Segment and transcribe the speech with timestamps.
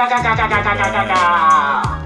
[0.00, 0.08] we're
[1.08, 2.00] back.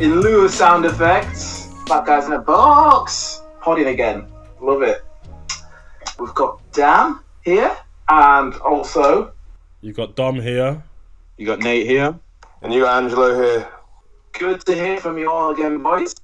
[0.00, 3.40] In lieu of sound effects, Black Guys in a Box.
[3.60, 4.26] Podding again.
[4.60, 5.04] Love it.
[6.18, 7.76] We've got Dan here,
[8.08, 9.32] and also
[9.80, 10.82] You've got Dom here.
[11.36, 12.18] You got Nate here.
[12.62, 13.68] And you got Angelo here.
[14.32, 16.16] good to hear from you all again, boys.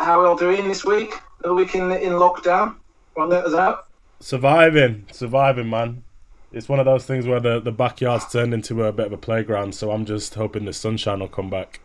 [0.00, 1.14] How are you all doing this week?
[1.44, 2.74] Another week in, in lockdown.
[3.16, 3.86] Want to let us out?
[4.18, 6.02] Surviving, surviving, man.
[6.52, 9.18] It's one of those things where the, the backyard's turned into a bit of a
[9.18, 11.80] playground, so I'm just hoping the sunshine will come back.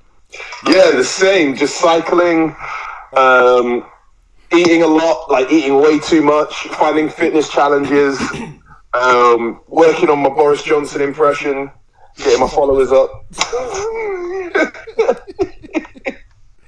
[0.66, 1.56] Yeah, the same.
[1.56, 2.54] Just cycling,
[3.14, 3.86] um,
[4.54, 8.20] eating a lot, like eating way too much, finding fitness challenges,
[8.94, 11.72] um, working on my Boris Johnson impression,
[12.18, 13.26] getting my followers up.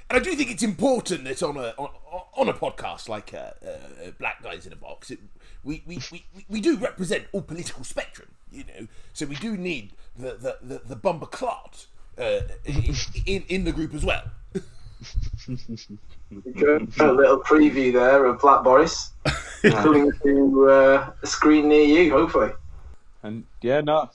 [0.09, 1.89] And I do think it's important that on a on,
[2.35, 5.19] on a podcast like uh, uh, Black Guys in a Box, it,
[5.63, 8.87] we, we, we, we- we do represent all political spectrum, you know.
[9.13, 11.85] So we do need the the, the, the bumper clot
[12.17, 12.41] uh,
[13.25, 14.23] in in the group as well.
[16.99, 19.11] A little preview there of Black Boris
[19.61, 22.51] coming to uh, a screen near you, hopefully.
[23.23, 24.09] And yeah, no.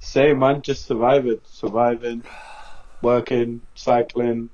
[0.00, 2.24] Same man, just surviving, surviving,
[3.02, 4.50] working, cycling.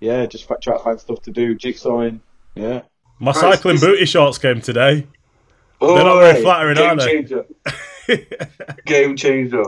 [0.00, 2.20] Yeah, just try to find stuff to do, jigsawing.
[2.54, 2.82] Yeah.
[3.20, 5.06] My cycling This- booty shorts came today.
[5.82, 7.06] Oh, They're not very flattering, game are they?
[7.06, 7.46] changer.
[8.84, 9.64] game changer.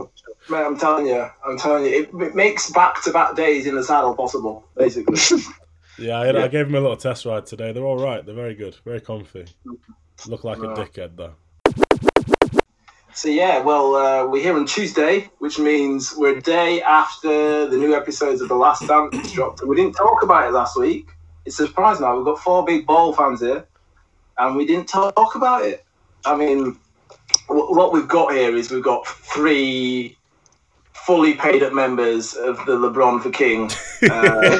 [0.49, 4.15] Mate, I'm telling you, I'm telling you, it, it makes back-to-back days in the saddle
[4.15, 5.17] possible, basically.
[5.99, 7.71] Yeah, I, I gave them a little test ride today.
[7.71, 8.25] They're all right.
[8.25, 9.45] They're very good, very comfy.
[10.25, 11.35] Look like a dickhead though.
[13.13, 17.77] So yeah, well, uh, we're here on Tuesday, which means we're a day after the
[17.77, 19.61] new episodes of The Last Dance dropped.
[19.63, 21.11] We didn't talk about it last week.
[21.45, 22.15] It's a surprise now.
[22.15, 23.65] We've got four big ball fans here,
[24.37, 25.85] and we didn't talk about it.
[26.25, 26.77] I mean,
[27.47, 30.17] w- what we've got here is we've got three
[30.93, 33.69] fully paid up members of the LeBron for King.
[34.05, 34.59] Uh,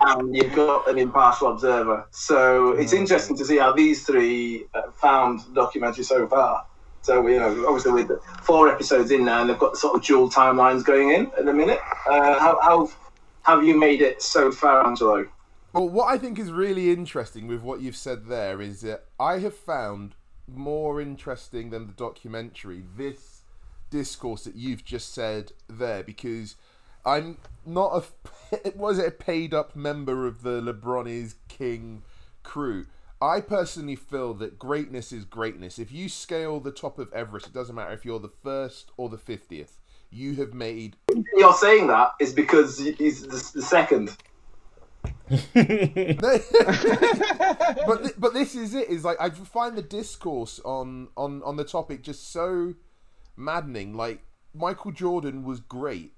[0.00, 2.06] and you've got an impartial observer.
[2.10, 6.66] So it's interesting to see how these three uh, found the documentary so far.
[7.02, 10.04] So you know, obviously the four episodes in now, and they've got the sort of
[10.04, 11.78] dual timelines going in at the minute.
[12.08, 12.90] Uh, how, how
[13.46, 15.24] have you made it so far, Angelo?
[15.72, 19.38] Well, what I think is really interesting with what you've said there is that I
[19.38, 20.16] have found
[20.52, 23.42] more interesting than the documentary this
[23.88, 26.56] discourse that you've just said there because
[27.04, 28.04] I'm not
[28.52, 32.02] a was it a paid up member of the LeBron is King
[32.42, 32.86] crew.
[33.22, 35.78] I personally feel that greatness is greatness.
[35.78, 39.08] If you scale the top of Everest, it doesn't matter if you're the first or
[39.08, 39.78] the fiftieth.
[40.10, 40.96] You have made
[41.34, 44.16] You're saying that is because he's the, the second.
[45.28, 46.42] but
[48.02, 48.88] th- but this is it.
[48.88, 52.74] Is like I find the discourse on on on the topic just so
[53.36, 53.94] maddening.
[53.94, 54.22] Like
[54.54, 56.14] Michael Jordan was great,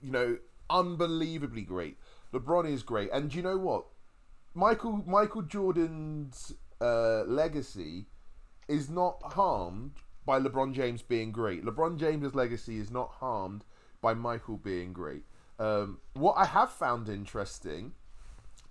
[0.00, 0.38] you know,
[0.70, 1.98] unbelievably great.
[2.32, 3.84] LeBron is great, and you know what?
[4.54, 8.06] Michael Michael Jordan's uh, legacy
[8.68, 9.92] is not harmed
[10.24, 11.64] by LeBron James being great.
[11.64, 13.64] LeBron James's legacy is not harmed
[14.00, 15.24] by Michael being great.
[15.58, 17.92] Um, what I have found interesting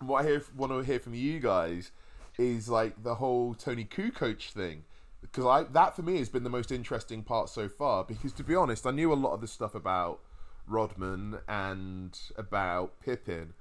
[0.01, 1.91] what I hear, want to hear from you guys
[2.37, 4.83] is like the whole Toni Kukoc thing
[5.21, 8.43] because I that for me has been the most interesting part so far because to
[8.43, 10.21] be honest I knew a lot of the stuff about
[10.65, 13.53] Rodman and about Pippen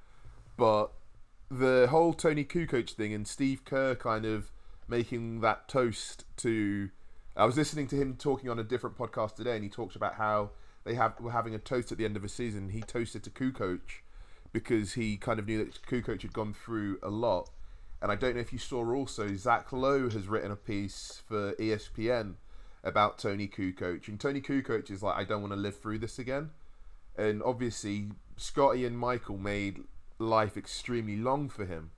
[0.57, 0.93] but
[1.51, 4.51] the whole Toni Kukoc thing and Steve Kerr kind of
[4.89, 6.91] making that toast to
[7.37, 10.15] I was listening to him talking on a different podcast today and he talked about
[10.15, 10.51] how
[10.85, 13.31] they have were having a toast at the end of a season he toasted to
[13.31, 13.81] Kukoc
[14.53, 17.51] because he kind of knew that Kukoc had gone through a lot.
[18.03, 21.53] And I don't know if you saw also, Zach Lowe has written a piece for
[21.53, 22.35] ESPN
[22.83, 24.09] about Toni Kukoc.
[24.09, 26.51] And Toni Kukoc is like, I don't want to live through this again.
[27.17, 29.85] And obviously, Scottie and Michael made
[30.19, 31.91] life extremely long for him.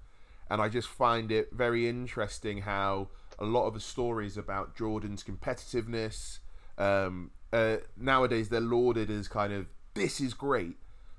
[0.51, 3.09] And I just find it very interesting how
[3.39, 6.39] a lot of the stories about Jordan's competitiveness,
[6.79, 10.77] um, uh, nowadays they're lauded as kind of, this is great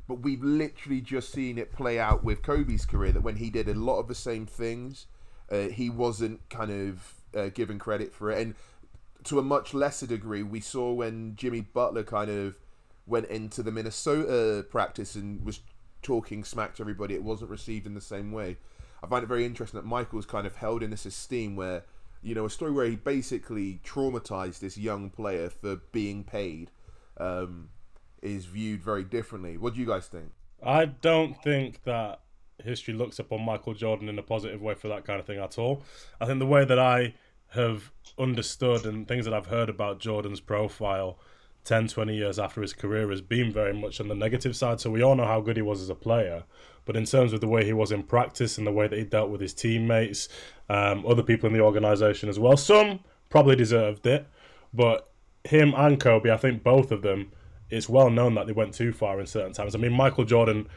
[0.08, 3.12] but we've literally just seen it play out with Kobe's career.
[3.12, 5.06] That when he did a lot of the same things,
[5.50, 8.56] uh, he wasn't kind of uh, given credit for it, and
[9.26, 12.58] to a much lesser degree, we saw when Jimmy Butler kind of
[13.06, 15.62] went into the Minnesota practice and was
[16.02, 17.16] talking smack to everybody.
[17.16, 18.58] It wasn't received in the same way.
[19.02, 21.84] I find it very interesting that Michael's kind of held in this esteem where,
[22.24, 26.72] you know, a story where he basically traumatized this young player for being paid.
[27.18, 27.70] Um,
[28.24, 29.58] is viewed very differently.
[29.58, 30.32] What do you guys think?
[30.66, 32.22] I don't think that
[32.64, 35.60] history looks upon Michael Jordan in a positive way for that kind of thing at
[35.60, 35.84] all.
[36.22, 37.16] I think the way that I
[37.50, 41.20] have understood and things that I've heard about Jordan's profile
[41.64, 44.82] 10, 20 years after his career has been very much on the negative side.
[44.82, 46.44] So we all know how good he was as a player.
[46.86, 49.06] But in terms of the way he was in practice and the way that he
[49.06, 50.28] dealt with his teammates,
[50.70, 53.00] um, other people in the organisation as well, some
[53.30, 54.28] probably deserved it.
[54.74, 55.10] But
[55.46, 57.32] him and Kobe, I think both of them,
[57.70, 59.76] it's well known that they went too far in certain times.
[59.76, 60.68] I mean, Michael Jordan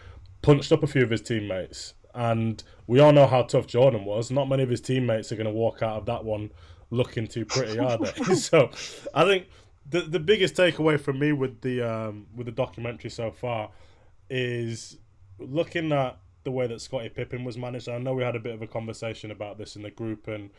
[0.43, 4.31] punched up a few of his teammates, and we all know how tough Jordan was.
[4.31, 6.51] Not many of his teammates are going to walk out of that one
[6.91, 8.35] looking too pretty, are they?
[8.35, 8.71] so
[9.13, 9.49] I think
[9.89, 13.71] the the biggest takeaway for me with the um, with the documentary so far
[14.29, 14.99] is
[15.39, 17.89] looking at the way that Scottie Pippen was managed.
[17.89, 20.51] I know we had a bit of a conversation about this in the group and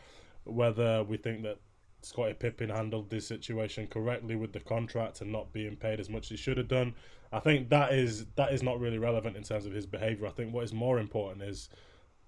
[0.44, 1.58] whether we think that
[2.02, 6.24] Scottie Pippen handled this situation correctly with the contract and not being paid as much
[6.24, 6.94] as he should have done.
[7.32, 10.26] I think that is that is not really relevant in terms of his behaviour.
[10.26, 11.68] I think what is more important is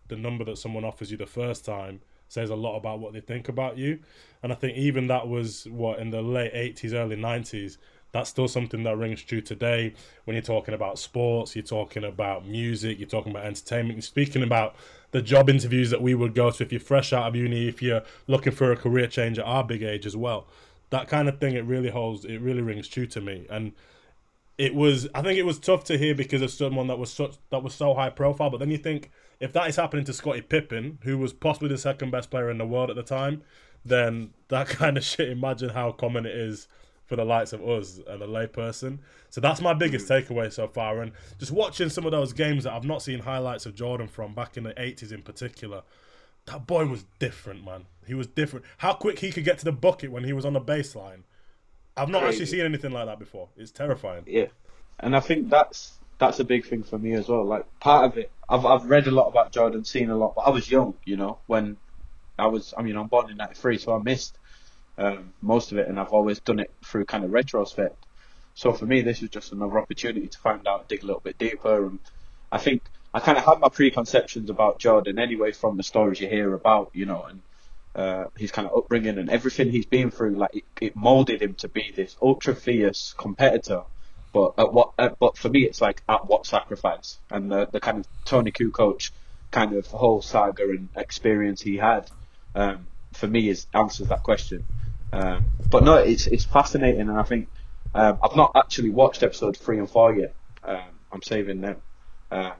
[0.08, 3.20] the number that someone offers you the first time says a lot about what they
[3.20, 3.98] think about you.
[4.42, 7.76] And I think even that was what in the late eighties, early nineties,
[8.12, 9.94] that's still something that rings true today
[10.24, 14.42] when you're talking about sports, you're talking about music, you're talking about entertainment, you're speaking
[14.42, 14.74] about
[15.10, 17.82] the job interviews that we would go to if you're fresh out of uni, if
[17.82, 20.46] you're looking for a career change at our big age as well.
[20.90, 23.46] That kind of thing, it really holds, it really rings true to me.
[23.50, 23.72] And
[24.58, 27.36] it was, I think it was tough to hear because of someone that was such,
[27.50, 28.50] that was so high profile.
[28.50, 29.10] But then you think,
[29.40, 32.58] if that is happening to Scottie Pippen, who was possibly the second best player in
[32.58, 33.42] the world at the time,
[33.84, 36.68] then that kind of shit, imagine how common it is
[37.06, 38.98] for the likes of us and a layperson.
[39.30, 40.32] So that's my biggest mm-hmm.
[40.32, 41.00] takeaway so far.
[41.00, 44.34] And just watching some of those games that I've not seen highlights of Jordan from
[44.34, 45.82] back in the 80s in particular,
[46.46, 47.86] that boy was different, man.
[48.06, 48.64] He was different.
[48.78, 51.22] How quick he could get to the bucket when he was on the baseline.
[51.96, 52.42] I've not Crazy.
[52.42, 53.48] actually seen anything like that before.
[53.56, 54.24] It's terrifying.
[54.26, 54.46] Yeah,
[55.00, 57.44] and I think that's that's a big thing for me as well.
[57.44, 60.42] Like part of it, I've I've read a lot about Jordan, seen a lot, but
[60.42, 61.78] I was young, you know, when
[62.38, 62.72] I was.
[62.76, 64.38] I mean, I'm born in '93, so I missed
[64.98, 67.96] um, most of it, and I've always done it through kind of retrospect.
[68.54, 71.38] So for me, this was just another opportunity to find out, dig a little bit
[71.38, 71.98] deeper, and
[72.52, 72.82] I think
[73.14, 76.90] I kind of had my preconceptions about Jordan anyway from the stories you hear about,
[76.92, 77.40] you know, and
[77.94, 80.36] uh, his kind of upbringing and everything he's been through.
[80.36, 83.84] Like it, it molded him to be this ultra fierce competitor.
[84.32, 84.92] But at what?
[84.98, 87.18] At, but for me, it's like at what sacrifice?
[87.30, 89.10] And the the kind of Toni Kukoc
[89.50, 92.08] kind of whole saga and experience he had,
[92.54, 94.64] um, for me, is answers that question.
[95.12, 97.48] Um, but no, it's it's fascinating, and I think
[97.94, 100.34] um, I've not actually watched episode three and four yet.
[100.62, 101.76] Um, I'm saving them,
[102.30, 102.52] um,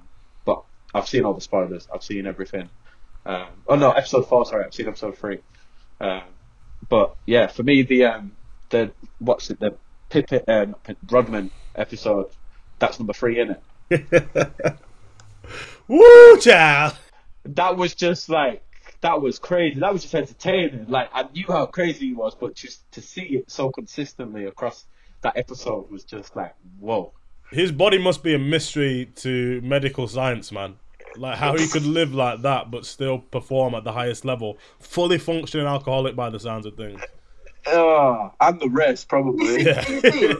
[0.44, 1.87] but I've seen all the spoilers.
[1.94, 2.69] I've seen everything.
[3.25, 4.44] Um, oh no, episode four.
[4.44, 5.38] Sorry, I've seen episode three.
[6.88, 8.25] But yeah, for me, the
[8.70, 9.61] the what's it?
[9.61, 9.76] The
[10.11, 12.31] Pippen, uh, not Rodman episode.
[12.79, 13.57] That's number three in
[13.91, 14.61] it.
[15.89, 16.97] Woo, child!
[17.45, 18.62] That was just like
[19.01, 19.81] that was crazy.
[19.81, 20.87] That was just entertaining.
[20.89, 24.85] Like I knew how crazy he was, but just to see it so consistently across
[25.23, 27.13] that episode was just like whoa.
[27.51, 30.77] His body must be a mystery to medical science, man.
[31.17, 35.19] Like how he could live like that but still perform at the highest level, fully
[35.19, 37.01] functioning alcoholic by the sounds of things.
[37.67, 39.62] Oh, and the rest probably.
[39.64, 39.88] Yeah.
[39.88, 40.34] You see,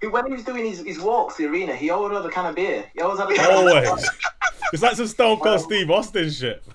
[0.00, 2.46] he- when he was doing his, his walks the arena, he always had a can
[2.46, 2.84] of beer.
[2.92, 4.10] He always had a can of Always.
[4.72, 6.62] It's like some Stone Cold Steve Austin shit.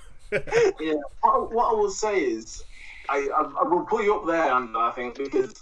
[0.80, 0.94] Yeah.
[1.22, 2.64] What, what I will say is,
[3.10, 5.54] I, I, I will put you up there, and I think because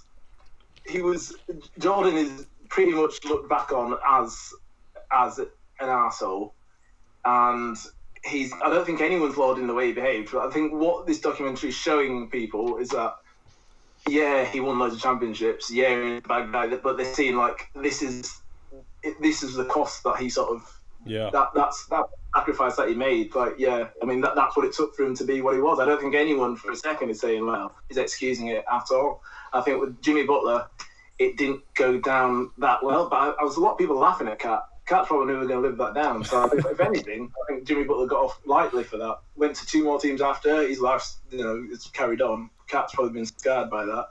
[0.87, 1.35] he was
[1.79, 4.53] Jordan is pretty much looked back on as
[5.11, 5.47] as an
[5.81, 6.51] arsehole,
[7.25, 7.77] and
[8.23, 8.53] he's.
[8.53, 11.69] I don't think anyone's lauding the way he behaved, but I think what this documentary
[11.69, 13.15] is showing people is that.
[14.07, 15.71] Yeah, he won loads of championships.
[15.71, 18.41] Yeah, bad guy, but they're seeing like this is
[19.19, 21.29] this is the cost that he sort of Yeah.
[21.31, 23.33] that that's that sacrifice that he made.
[23.33, 25.61] Like, yeah, I mean that that's what it took for him to be what he
[25.61, 25.79] was.
[25.79, 29.21] I don't think anyone for a second is saying, well, he's excusing it at all.
[29.53, 30.67] I think with Jimmy Butler,
[31.17, 33.09] it didn't go down that well.
[33.09, 34.67] But I, I was a lot of people laughing at KAT.
[34.85, 36.23] KAT's probably never going to live that down.
[36.23, 39.17] So I think, if anything, I think Jimmy Butler got off lightly for that.
[39.35, 40.67] Went to two more teams after.
[40.67, 42.51] His life's, you know, it's carried on.
[42.67, 44.09] KAT's probably been scared by that.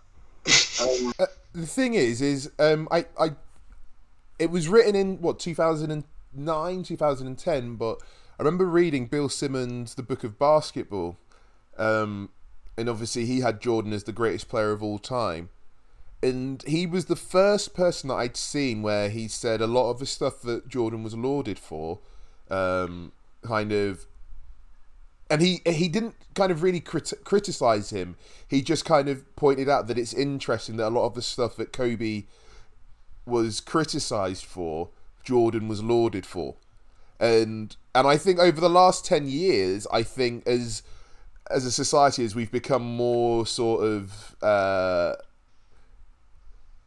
[0.81, 1.13] Um,
[1.55, 3.33] the thing is, is um, I, I,
[4.39, 8.01] it was written in what 2009, 2010, but
[8.39, 11.17] I remember reading Bill Simmons' The Book of Basketball,
[11.79, 12.31] um,
[12.77, 15.51] and obviously he had Jordan as the greatest player of all time,
[16.23, 19.99] and he was the first person that I'd seen where he said a lot of
[19.99, 22.01] the stuff that Jordan was lauded for,
[22.51, 24.07] um, kind of
[25.35, 28.15] and he he didn't kind of really crit- criticize him.
[28.47, 31.57] He just kind of pointed out that it's interesting that a lot of the stuff
[31.57, 32.23] that Kobe
[33.27, 34.91] was criticized for,
[35.25, 36.55] Jordan was lauded for,
[37.19, 40.85] and and I think over the last ten years, I think as
[41.51, 45.15] as a society as we've become more sort of uh,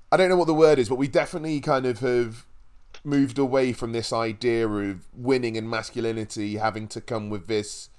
[0.10, 2.46] I don't know what the word is, but we definitely kind of have
[3.04, 7.90] moved away from this idea of winning and masculinity having to come with this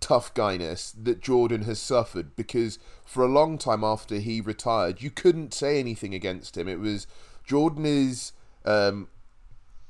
[0.00, 5.10] tough guyness that Jordan has suffered because for a long time after he retired, you
[5.10, 6.68] couldn't say anything against him.
[6.68, 7.06] It was
[7.44, 8.32] Jordan is
[8.64, 9.08] um,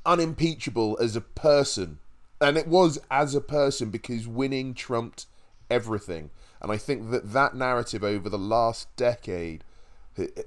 [0.07, 1.99] unimpeachable as a person,
[2.41, 5.27] and it was as a person because winning trumped
[5.71, 6.31] everything.
[6.61, 9.65] And I think that that narrative over the last decade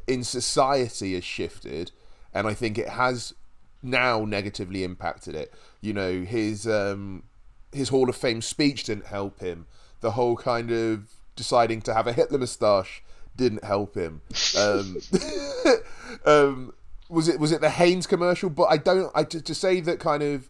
[0.07, 1.91] in society has shifted,
[2.33, 3.33] and I think it has
[3.83, 5.53] now negatively impacted it.
[5.79, 7.23] You know, his um,
[7.71, 9.67] his Hall of Fame speech didn't help him.
[10.01, 13.03] The whole kind of deciding to have a Hitler moustache
[13.35, 14.21] didn't help him.
[14.57, 14.97] Um,
[16.25, 16.73] um,
[17.09, 18.49] was it was it the Hanes commercial?
[18.49, 19.11] But I don't.
[19.15, 20.49] I to, to say that kind of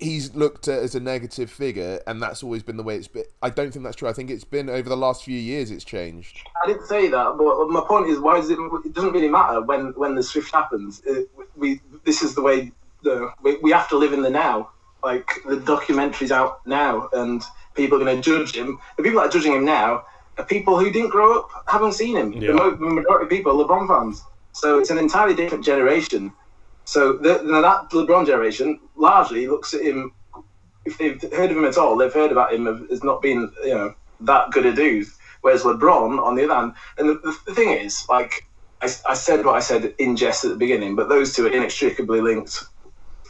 [0.00, 3.24] he's looked at as a negative figure, and that's always been the way it's been.
[3.42, 4.08] I don't think that's true.
[4.08, 6.40] I think it's been over the last few years it's changed.
[6.62, 8.58] I didn't say that, but my point is, why does it?
[8.84, 11.02] It doesn't really matter when when the shift happens.
[11.04, 14.70] It, we this is the way the we, we have to live in the now.
[15.02, 17.42] Like the documentary's out now, and
[17.74, 18.78] people are going to judge him.
[18.96, 20.04] The people that are judging him now
[20.38, 22.32] are people who didn't grow up, haven't seen him.
[22.32, 22.52] Yeah.
[22.52, 26.32] The majority of people are LeBron fans, so it's an entirely different generation.
[26.84, 30.12] So the, that LeBron generation largely looks at him.
[30.84, 33.74] If they've heard of him at all, they've heard about him as not being, you
[33.74, 35.06] know, that good a dude.
[35.42, 38.46] Whereas LeBron, on the other hand, and the, the, the thing is, like
[38.82, 41.50] I, I said what I said in jest at the beginning, but those two are
[41.50, 42.64] inextricably linked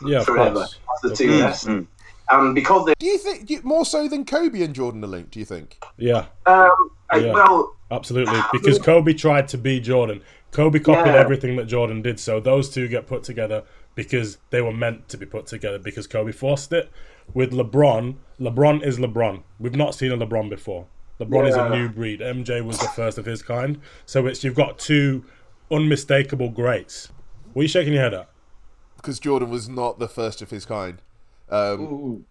[0.05, 0.55] Yeah, forever.
[0.61, 0.79] course.
[1.03, 1.87] The two best, mm.
[2.31, 5.07] and because they, Do you think do you- more so than Kobe and Jordan are
[5.09, 5.31] linked?
[5.33, 5.79] Do you think?
[5.97, 6.71] Yeah, um,
[7.15, 7.33] Yeah.
[7.33, 8.39] well, absolutely.
[8.53, 10.23] Because Kobe tried to be Jordan.
[10.53, 11.21] Kobe copied Yeah.
[11.21, 13.63] everything that Jordan did, so those two get put together
[13.95, 16.91] because they were meant to be put together because Kobe forced it.
[17.33, 19.43] With LeBron, LeBron is LeBron.
[19.61, 20.87] We've not seen a LeBron before.
[21.21, 22.21] LeBron is a new breed.
[22.21, 23.79] MJ was the first of his kind.
[24.07, 25.25] So it's you've got two
[25.71, 27.11] unmistakable greats.
[27.53, 28.30] What are you shaking your head at?
[29.01, 31.01] Because Jordan was not the first of his kind.
[31.51, 32.27] Um,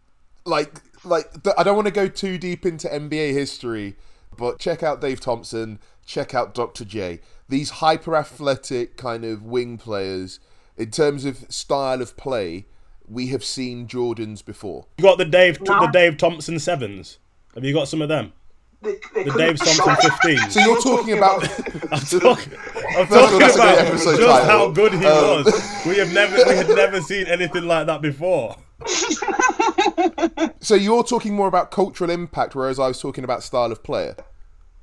[0.46, 3.96] like like th- I don't want to go too deep into NBA history,
[4.38, 6.86] but check out Dave Thompson, check out Dr.
[6.86, 7.20] J.
[7.48, 10.40] These hyper athletic kind of wing players,
[10.78, 12.66] in terms of style of play,
[13.08, 14.86] we have seen Jordans before.
[14.98, 15.82] You got the Dave No.
[15.82, 17.18] the Dave Thompson sevens.
[17.56, 18.34] Have you got some of them?
[18.82, 20.54] They, they The Dave Thompson shot- fifteens.
[20.54, 21.44] So you're talking about
[21.92, 22.54] I'm talking,
[22.98, 24.46] I'm First of all, talking that's a great about just title.
[24.46, 25.84] how good he Um, was.
[25.86, 28.56] We have never, we had never seen anything like that before.
[30.60, 34.16] so you're talking more about cultural impact, whereas I was talking about style of player.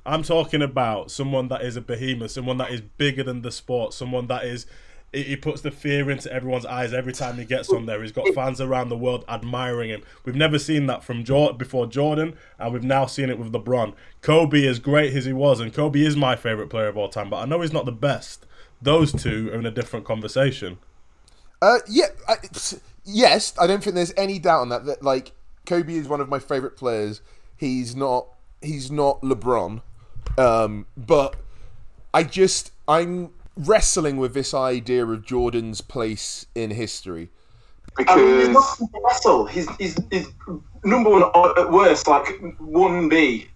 [0.05, 3.93] I'm talking about someone that is a behemoth, someone that is bigger than the sport,
[3.95, 4.67] someone that is.
[5.23, 8.03] He puts the fear into everyone's eyes every time he gets on there.
[8.03, 10.03] He's got fans around the world admiring him.
[10.25, 13.95] We've never seen that from Jor- before Jordan, and we've now seen it with LeBron.
[14.21, 17.31] Kobe, as great as he was, and Kobe is my favorite player of all time,
[17.31, 18.47] but I know he's not the best.
[18.83, 20.79] Those two are in a different conversation.
[21.63, 22.37] Uh, yeah, I,
[23.05, 24.85] yes, I don't think there's any doubt on that.
[24.85, 25.33] That like
[25.65, 27.23] Kobe is one of my favorite players.
[27.57, 28.27] He's not.
[28.61, 29.83] He's not LeBron,
[30.39, 31.37] um, but
[32.13, 37.31] I just I'm wrestling with this idea of Jordan's place in history.
[37.99, 39.47] I mean, he's because not Russell.
[39.47, 40.29] He's, he's, he's
[40.85, 42.27] number one at worst, like
[42.59, 43.49] one B.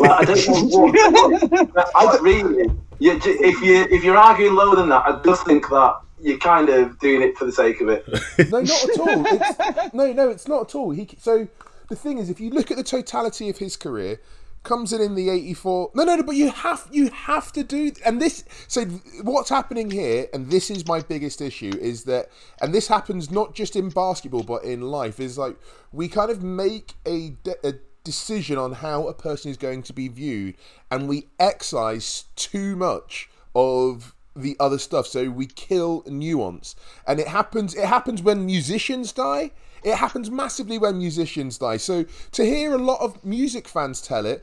[0.00, 1.92] Like, I don't know what.
[1.96, 2.70] I don't really.
[2.98, 6.68] You, if you if you're arguing lower than that, I just think that you're kind
[6.68, 8.06] of doing it for the sake of it.
[8.50, 9.26] No, not at all.
[9.26, 10.90] It's, no, no, it's not at all.
[10.90, 11.48] He so
[11.88, 14.20] the thing is, if you look at the totality of his career,
[14.62, 15.90] comes in in the '84.
[15.94, 16.22] No, no, no.
[16.22, 18.44] But you have you have to do and this.
[18.68, 18.84] So
[19.22, 23.54] what's happening here, and this is my biggest issue, is that, and this happens not
[23.54, 25.56] just in basketball but in life, is like
[25.92, 27.30] we kind of make a.
[27.42, 30.56] De- a decision on how a person is going to be viewed
[30.90, 36.74] and we excise too much of the other stuff so we kill nuance
[37.06, 39.50] and it happens it happens when musicians die
[39.84, 44.26] it happens massively when musicians die so to hear a lot of music fans tell
[44.26, 44.42] it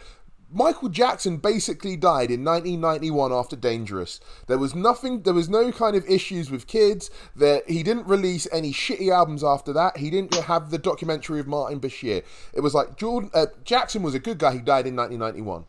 [0.51, 4.19] Michael Jackson basically died in 1991 after Dangerous.
[4.47, 7.11] There was nothing, there was no kind of issues with kids.
[7.35, 9.97] There, he didn't release any shitty albums after that.
[9.97, 12.23] He didn't have the documentary of Martin Bashir.
[12.53, 14.53] It was like Jordan uh, Jackson was a good guy.
[14.53, 15.65] He died in 1991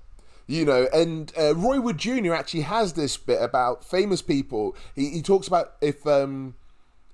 [0.46, 5.10] you know and uh, roy wood jr actually has this bit about famous people he,
[5.10, 6.56] he talks about if um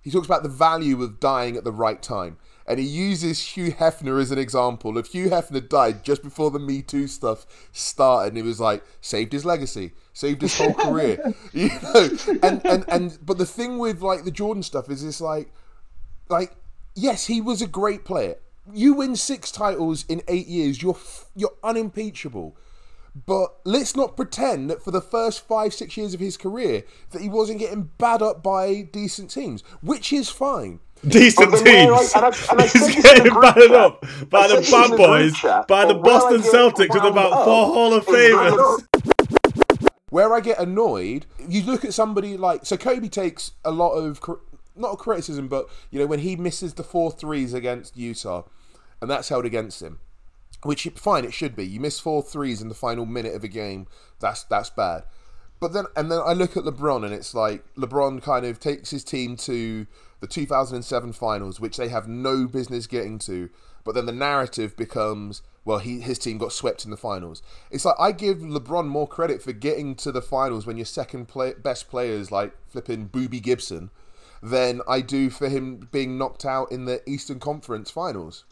[0.06, 2.38] he talks about the value of dying at the right time.
[2.64, 6.60] And he uses hugh hefner as an example if hugh hefner died just before the
[6.60, 8.28] me too stuff started.
[8.28, 11.34] And he was like saved his legacy saved his whole career.
[11.52, 12.08] You know?
[12.40, 15.52] And and and but the thing with like the jordan stuff is it's like
[16.28, 16.54] like
[16.94, 18.36] yes he was a great player.
[18.72, 20.98] You win six titles in eight years, you're
[21.34, 22.56] you're unimpeachable.
[23.24, 26.82] But let's not pretend that for the first five, six years of his career
[27.12, 30.80] that he wasn't getting bad up by decent teams, which is fine.
[31.06, 32.12] Decent But then where I- teams.
[32.14, 34.54] and I- and I He's this in the getting group battered up by I the
[34.54, 37.32] said this bad the boys, chat, by the but where I Boston Celtics with about
[37.32, 38.82] up four Hall of Famers.
[40.10, 44.20] Where I get annoyed, you look at somebody like so Kobe takes a lot of
[44.76, 48.42] not criticism, but you know when he misses the four threes against Utah,
[49.00, 49.98] and that's held against him.
[50.62, 51.66] Which fine, it should be.
[51.66, 53.86] You miss four threes in the final minute of a game.
[54.20, 55.04] That's that's bad.
[55.60, 58.90] But then and then I look at LeBron and it's like LeBron kind of takes
[58.90, 59.86] his team to
[60.20, 63.50] the 2007 finals, which they have no business getting to.
[63.84, 67.42] But then the narrative becomes, well, he his team got swept in the finals.
[67.70, 71.28] It's like I give LeBron more credit for getting to the finals when your second
[71.28, 73.90] play, best players like flipping Boobie Gibson,
[74.42, 78.44] than I do for him being knocked out in the Eastern Conference finals.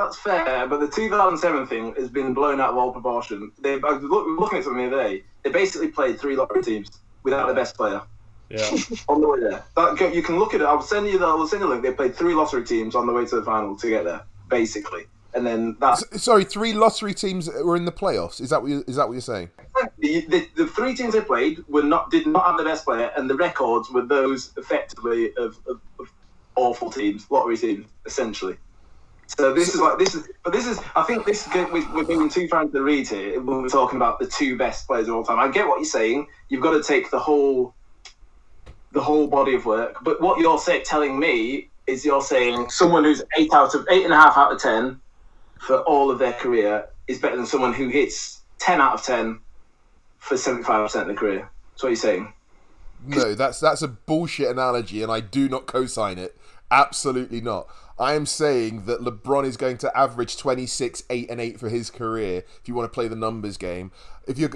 [0.00, 3.52] That's fair, but the 2007 thing has been blown out of all proportion.
[3.60, 5.24] They, I was look, looking at something the other day.
[5.42, 6.88] They basically played three lottery teams
[7.22, 8.00] without the best player
[8.48, 8.70] Yeah.
[9.08, 9.62] on the way there.
[9.76, 10.64] That, you can look at it.
[10.64, 11.26] I'll send you the.
[11.26, 11.84] I'll send you the link.
[11.84, 15.06] They played three lottery teams on the way to the final to get there, basically.
[15.34, 18.40] And then that S- Sorry, three lottery teams were in the playoffs.
[18.40, 19.50] Is that what you, is that what you're saying?
[19.98, 23.12] the, the, the three teams they played were not did not have the best player,
[23.16, 26.10] and the records were those effectively of, of, of
[26.56, 28.56] awful teams, lottery teams, essentially.
[29.38, 32.04] So this is like this is, but this is I think this is- we- we're
[32.04, 35.14] being too frank to read here when we're talking about the two best players of
[35.14, 35.38] all time.
[35.38, 36.26] I get what you're saying.
[36.48, 37.74] You've got to take the whole
[38.92, 43.04] the whole body of work, but what you're saying, telling me is you're saying someone
[43.04, 45.00] who's eight out of eight and a half out of ten
[45.60, 49.38] for all of their career is better than someone who hits ten out of ten
[50.18, 51.48] for seventy five percent of the career.
[51.72, 52.32] That's what you're saying.
[53.06, 56.36] No, that's that's a bullshit analogy, and I do not co-sign it.
[56.72, 57.68] Absolutely not.
[58.00, 61.90] I am saying that LeBron is going to average 26, 8, and 8 for his
[61.90, 63.92] career if you want to play the numbers game.
[64.26, 64.50] If you're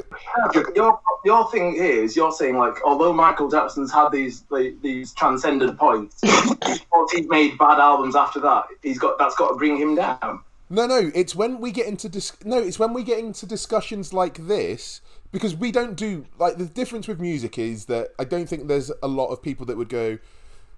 [0.74, 5.78] Your your thing is, you're saying like although Michael Jackson's had these like, these transcendent
[5.78, 6.20] points,
[7.12, 8.64] he's made bad albums after that.
[8.82, 10.40] He's got that's got to bring him down.
[10.70, 14.14] No, no, it's when we get into dis- no, it's when we get into discussions
[14.14, 15.02] like this
[15.32, 18.90] because we don't do like the difference with music is that I don't think there's
[19.02, 20.18] a lot of people that would go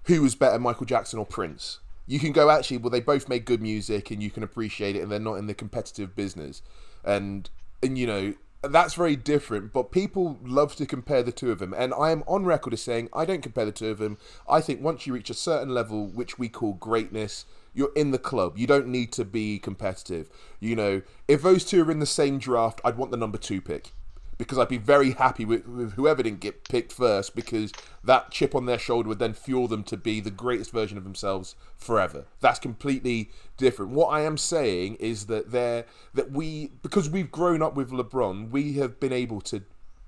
[0.03, 1.79] who was better Michael Jackson or Prince.
[2.07, 5.01] You can go actually well they both make good music and you can appreciate it
[5.01, 6.61] and they're not in the competitive business.
[7.03, 7.49] And
[7.83, 11.73] and you know that's very different, but people love to compare the two of them.
[11.77, 14.17] And I am on record as saying I don't compare the two of them.
[14.49, 18.17] I think once you reach a certain level, which we call greatness, you're in the
[18.17, 18.57] club.
[18.57, 20.29] You don't need to be competitive.
[20.59, 23.61] You know, if those two are in the same draft, I'd want the number two
[23.61, 23.91] pick
[24.37, 27.71] because I'd be very happy with, with whoever didn't get picked first because
[28.03, 31.03] that chip on their shoulder would then fuel them to be the greatest version of
[31.03, 32.25] themselves forever.
[32.39, 33.91] That's completely different.
[33.91, 38.51] What I am saying is that they're, that we because we've grown up with LeBron,
[38.51, 39.63] we have been able to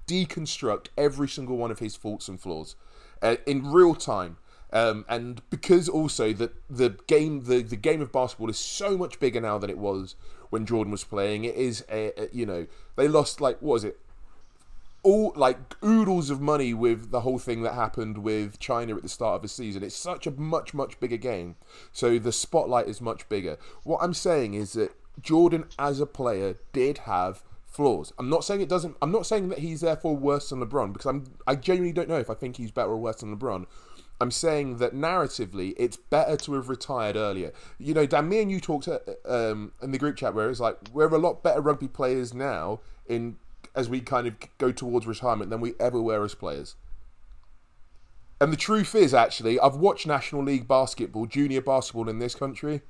[0.07, 2.75] deconstruct every single one of his faults and flaws
[3.21, 4.37] uh, in real time.
[4.71, 9.19] Um, and because also that the game, the, the game of basketball is so much
[9.19, 10.15] bigger now than it was
[10.51, 11.43] when Jordan was playing.
[11.43, 13.99] It is, a, a- you know, they lost like what was it,
[15.03, 19.09] all like oodles of money with the whole thing that happened with China at the
[19.09, 19.83] start of the season.
[19.83, 21.55] It's such a much much bigger game,
[21.91, 23.57] so the spotlight is much bigger.
[23.83, 28.11] What I'm saying is that Jordan as a player did have flaws.
[28.17, 28.97] I'm not saying it doesn't.
[29.01, 31.25] I'm not saying that he's therefore worse than LeBron because I'm.
[31.47, 33.65] I genuinely don't know if I think he's better or worse than LeBron.
[34.21, 37.53] I'm saying that narratively, it's better to have retired earlier.
[37.77, 40.59] You know, Dan, me and you talked uh, um, in the group chat where it's
[40.59, 43.37] like we're a lot better rugby players now in
[43.75, 46.75] as we kind of go towards retirement than we ever were as players.
[48.41, 52.81] And the truth is, actually, I've watched National League basketball, junior basketball in this country,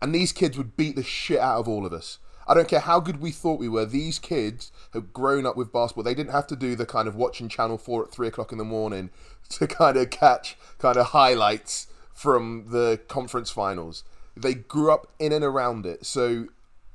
[0.00, 2.18] and these kids would beat the shit out of all of us.
[2.46, 3.86] I don't care how good we thought we were.
[3.86, 6.04] These kids have grown up with basketball.
[6.04, 8.58] They didn't have to do the kind of watching Channel Four at three o'clock in
[8.58, 9.10] the morning
[9.50, 14.04] to kind of catch kind of highlights from the conference finals.
[14.36, 16.46] They grew up in and around it, so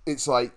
[0.06, 0.54] it's like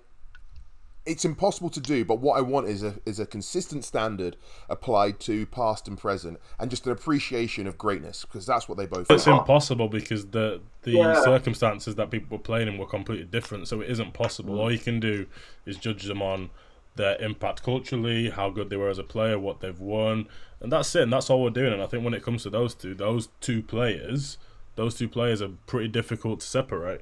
[1.06, 2.04] it's impossible to do.
[2.04, 4.36] But what I want is a is a consistent standard
[4.68, 8.86] applied to past and present, and just an appreciation of greatness because that's what they
[8.86, 9.10] both.
[9.10, 9.38] It's are.
[9.38, 11.22] impossible because the the Yeah.
[11.22, 13.68] circumstances that people were playing in were completely different.
[13.68, 14.60] So it isn't possible.
[14.60, 15.26] All you can do
[15.66, 16.50] is judge them on
[16.96, 20.28] their impact culturally, how good they were as a player, what they've won,
[20.60, 21.02] and that's it.
[21.02, 21.72] And that's all we're doing.
[21.72, 24.38] And I think when it comes to those two, those two players,
[24.76, 27.00] those two players are pretty difficult to separate.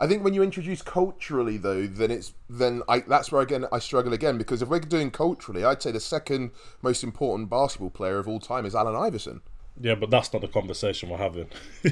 [0.00, 3.78] I think when you introduce culturally, though, then it's then I that's where again I
[3.78, 6.50] struggle again because if we're doing culturally, I'd say the second
[6.82, 9.42] most important basketball player of all time is Allen Iverson.
[9.80, 11.48] Yeah, but that's not the conversation we're having.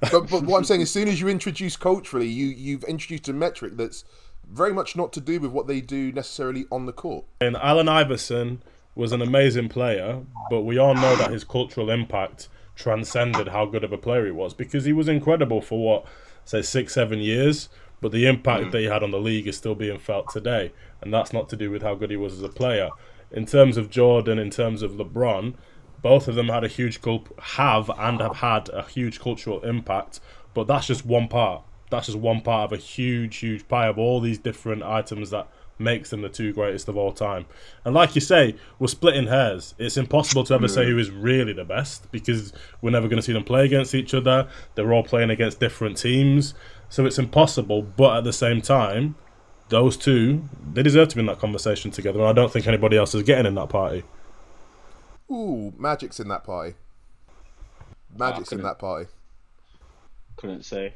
[0.00, 3.32] but, but what I'm saying, as soon as you introduce culturally, you you've introduced a
[3.32, 4.04] metric that's
[4.48, 7.24] very much not to do with what they do necessarily on the court.
[7.40, 8.62] and Allen Iverson
[8.94, 13.84] was an amazing player, but we all know that his cultural impact transcended how good
[13.84, 16.04] of a player he was because he was incredible for what,
[16.44, 17.68] say, six, seven years.
[18.00, 18.70] But the impact hmm.
[18.70, 21.56] that he had on the league is still being felt today, and that's not to
[21.56, 22.90] do with how good he was as a player.
[23.30, 25.54] In terms of Jordan, in terms of LeBron,
[26.02, 30.20] both of them had a huge cult- have and have had a huge cultural impact,
[30.52, 31.62] but that's just one part.
[31.90, 35.46] That's just one part of a huge, huge pie of all these different items that
[35.82, 37.46] makes them the two greatest of all time.
[37.84, 39.74] And like you say, we're splitting hairs.
[39.78, 43.22] It's impossible to ever say who is really the best because we're never going to
[43.22, 44.48] see them play against each other.
[44.74, 46.54] They're all playing against different teams,
[46.88, 47.82] so it's impossible.
[47.82, 49.16] But at the same time,
[49.68, 50.42] those two
[50.72, 53.22] they deserve to be in that conversation together, and I don't think anybody else is
[53.22, 54.04] getting in that party.
[55.30, 56.74] Ooh, Magic's in that party.
[58.16, 59.08] Magic's in that party.
[60.36, 60.94] Couldn't say.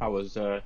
[0.00, 0.60] I was, uh,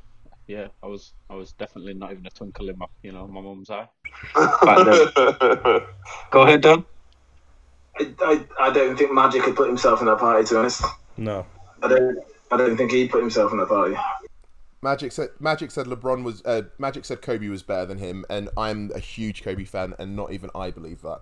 [0.47, 3.41] yeah, I was, I was definitely not even a twinkle in my, you know, my
[3.41, 3.89] mum's eye.
[4.35, 5.81] Back then.
[6.31, 6.85] Go ahead, Dan.
[7.99, 10.45] I, I, I don't think Magic had put himself in that party.
[10.47, 10.83] To be honest,
[11.17, 11.47] No,
[11.83, 12.19] I don't.
[12.51, 13.97] I don't think he put himself in that party.
[14.83, 18.49] Magic said Magic said LeBron was uh, Magic said Kobe was better than him, and
[18.57, 21.21] I'm a huge Kobe fan, and not even I believe that.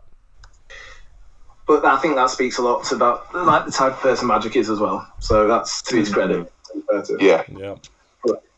[1.67, 4.57] But I think that speaks a lot to about like the type of person Magic
[4.57, 5.07] is as well.
[5.19, 6.51] So that's to his credit.
[7.21, 7.45] yeah.
[7.49, 7.77] yeah,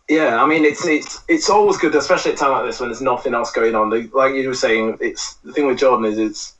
[0.09, 2.89] Yeah, I mean it's it's it's always good, especially at a time like this when
[2.89, 3.91] there's nothing else going on.
[4.13, 6.55] Like you were saying, it's the thing with Jordan is it's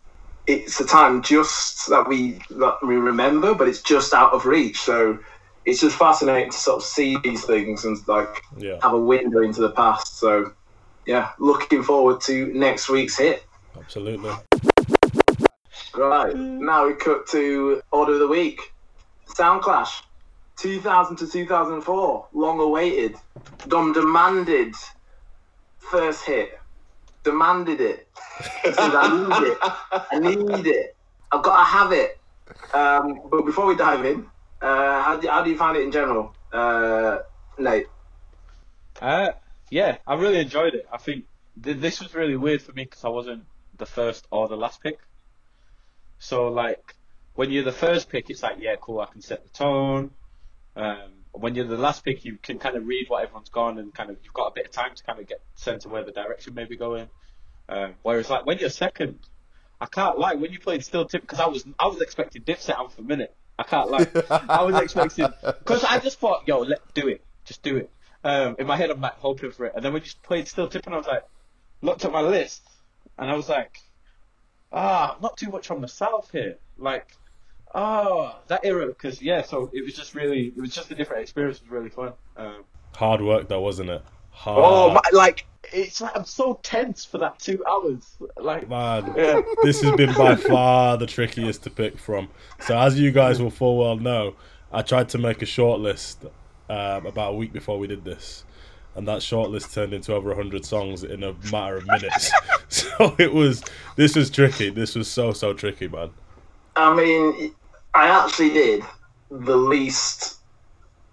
[0.47, 4.81] it's a time just that we that we remember, but it's just out of reach.
[4.81, 5.19] So
[5.65, 9.43] it's just fascinating to sort of see these things and like yeah, have a window
[9.43, 10.19] into the past.
[10.19, 10.53] So
[11.07, 13.45] yeah, looking forward to next week's hit.
[13.77, 14.31] absolutely.
[15.95, 16.61] Right mm.
[16.61, 18.73] now we cut to order of the week.
[19.27, 20.03] Sound Clash,
[20.63, 23.17] 2000 to 2004, long awaited,
[23.67, 24.75] Dom demanded
[25.79, 26.59] first hit,
[27.25, 28.09] demanded it.
[28.65, 29.59] Said, I need it.
[30.13, 30.97] I need it.
[31.33, 32.21] I've got to have it.
[32.73, 34.27] Um, but before we dive in,
[34.61, 37.19] uh, how, do, how do you find it in general, uh,
[37.59, 37.87] Nate?
[39.01, 39.33] Uh,
[39.69, 40.87] yeah, I really enjoyed it.
[40.93, 41.25] I think
[41.61, 43.45] th- this was really weird for me because I wasn't
[43.79, 45.01] the first or the last pick.
[46.21, 46.95] So like,
[47.35, 50.13] when you're the first pick, it's like, yeah, cool, I can set the tone.
[50.77, 53.93] Um, when you're the last pick, you can kind of read what everyone's gone and
[53.95, 56.05] kind of you've got a bit of time to kind of get sense of where
[56.05, 57.09] the direction may be going.
[57.69, 59.19] Um, whereas like when you're second,
[59.81, 60.35] I can't lie.
[60.35, 63.05] When you played Still Tip, because I was I was expecting Dipset out for a
[63.05, 63.35] minute.
[63.59, 64.07] I can't lie.
[64.49, 67.91] I was expecting because I just thought, yo, let do it, just do it.
[68.25, 70.69] Um, in my head, I'm like hoping for it, and then when you played Still
[70.69, 71.25] tip, and I was like,
[71.81, 72.63] looked at my list,
[73.19, 73.79] and I was like,
[74.73, 76.59] ah, not too much on the south here.
[76.79, 77.17] Like,
[77.75, 81.23] oh, that era, because yeah, so it was just really, it was just a different
[81.23, 81.59] experience.
[81.59, 82.13] It was really fun.
[82.37, 82.65] Um,
[82.97, 84.03] Hard work, though, wasn't it?
[84.31, 84.59] Hard.
[84.63, 88.17] oh, my, like it's like I'm so tense for that two hours.
[88.37, 89.15] Like, man.
[89.17, 89.41] yeah.
[89.63, 92.29] this has been by far the trickiest to pick from.
[92.61, 94.35] So, as you guys will full well know,
[94.73, 96.25] I tried to make a short list
[96.69, 98.45] um, about a week before we did this,
[98.95, 102.31] and that short list turned into over 100 songs in a matter of minutes.
[102.69, 103.63] so, it was,
[103.97, 104.71] this was tricky.
[104.71, 106.11] This was so, so tricky, man.
[106.75, 107.55] I mean,
[107.95, 108.83] I actually did
[109.31, 110.39] the least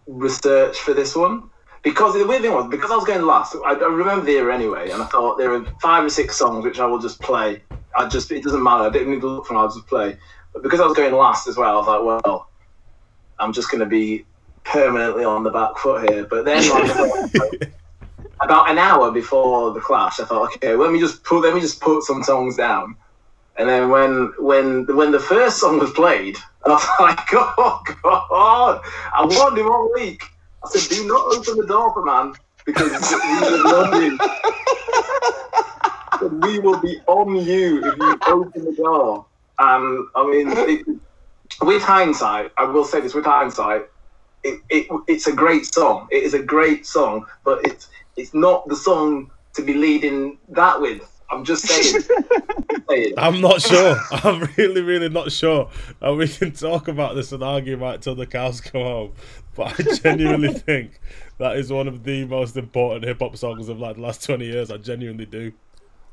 [0.07, 1.49] research for this one
[1.83, 3.55] because the weird thing was because I was going last.
[3.65, 6.65] I, I remember the year anyway, and I thought there were five or six songs
[6.65, 7.61] which I will just play.
[7.95, 8.83] I just it doesn't matter.
[8.83, 9.61] I didn't need to look for them.
[9.61, 10.17] I'll just play.
[10.53, 12.49] But because I was going last as well, I was like, well,
[13.39, 14.25] I'm just going to be
[14.63, 16.25] permanently on the back foot here.
[16.25, 17.71] But then, like,
[18.41, 21.61] about an hour before the clash, I thought, okay, let me just put let me
[21.61, 22.95] just put some songs down.
[23.57, 28.81] And then when when when the first song was played, I was like, oh god,
[29.13, 30.21] I warned him all week.
[30.63, 32.33] I said, do not open the door for man
[32.65, 34.17] because we will
[36.41, 39.25] we will be on you if you open the door.
[39.59, 40.85] And I mean, it,
[41.61, 43.83] with hindsight, I will say this: with hindsight,
[44.43, 46.07] it, it it's a great song.
[46.11, 50.81] It is a great song, but it's it's not the song to be leading that
[50.81, 51.18] with.
[51.31, 52.03] I'm just saying.
[52.89, 53.13] saying.
[53.17, 53.97] I'm not sure.
[54.11, 55.69] I'm really, really not sure.
[56.01, 59.13] And we can talk about this and argue about it till the cows come home.
[59.55, 60.99] But I genuinely think
[61.37, 64.45] that is one of the most important hip hop songs of like the last 20
[64.45, 64.71] years.
[64.71, 65.53] I genuinely do.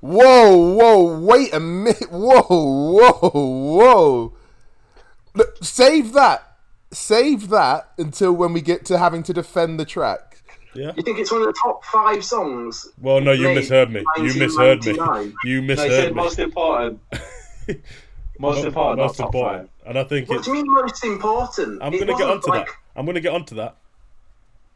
[0.00, 2.11] Whoa, whoa, wait a minute.
[2.11, 4.33] Whoa, whoa, whoa.
[5.35, 6.59] Look, save that.
[6.92, 10.36] Save that until when we get to having to defend the track.
[10.76, 10.92] Yeah.
[10.96, 12.88] You think it's one of the top five songs?
[13.00, 14.04] Well, no, you misheard me.
[14.18, 14.92] You misheard me.
[14.96, 15.34] 1999?
[15.44, 16.22] You said misheard me.
[16.22, 17.00] most important.
[18.38, 19.70] most important, Most not top important.
[19.86, 20.46] and I think What it's.
[20.46, 21.82] do you mean most important?
[21.82, 22.74] I'm gonna get wasn't onto like, that.
[22.94, 23.76] I'm gonna get onto that.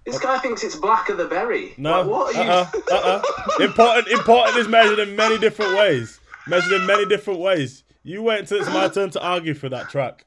[0.06, 1.74] This guy thinks it's black of the berry.
[1.76, 2.50] No, Like, what are you?
[2.50, 3.64] uh-uh, uh-uh.
[3.64, 4.08] important.
[4.08, 6.18] Important is measured in many different ways.
[6.48, 7.84] Measured in many different ways.
[8.02, 10.24] You wait until it's my turn to argue for that track.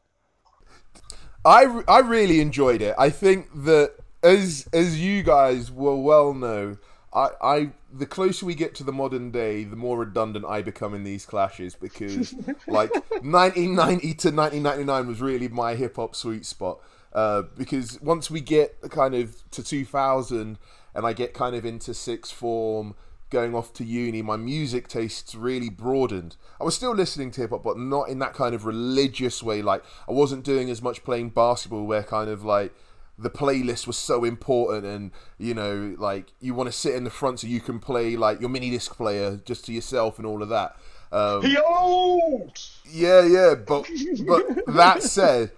[1.43, 2.95] I, I really enjoyed it.
[2.97, 6.77] I think that as as you guys will well know,
[7.13, 10.93] I, I the closer we get to the modern day, the more redundant I become
[10.93, 12.33] in these clashes because
[12.67, 16.79] like 1990 to 1999 was really my hip hop sweet spot.
[17.13, 20.57] Uh, because once we get kind of to 2000
[20.95, 22.95] and I get kind of into sixth form,
[23.29, 26.38] going off to uni, my music tastes really broadened.
[26.59, 29.62] I was still listening to hip hop, but not in that kind of religious way.
[29.62, 32.73] Like I wasn't doing as much playing basketball, where kind of like
[33.17, 37.10] the playlist was so important, and you know, like you want to sit in the
[37.10, 40.41] front so you can play like your mini disc player just to yourself and all
[40.41, 40.76] of that.
[41.12, 42.52] Um, Yo!
[42.89, 43.88] yeah, yeah, but
[44.28, 45.52] but that said,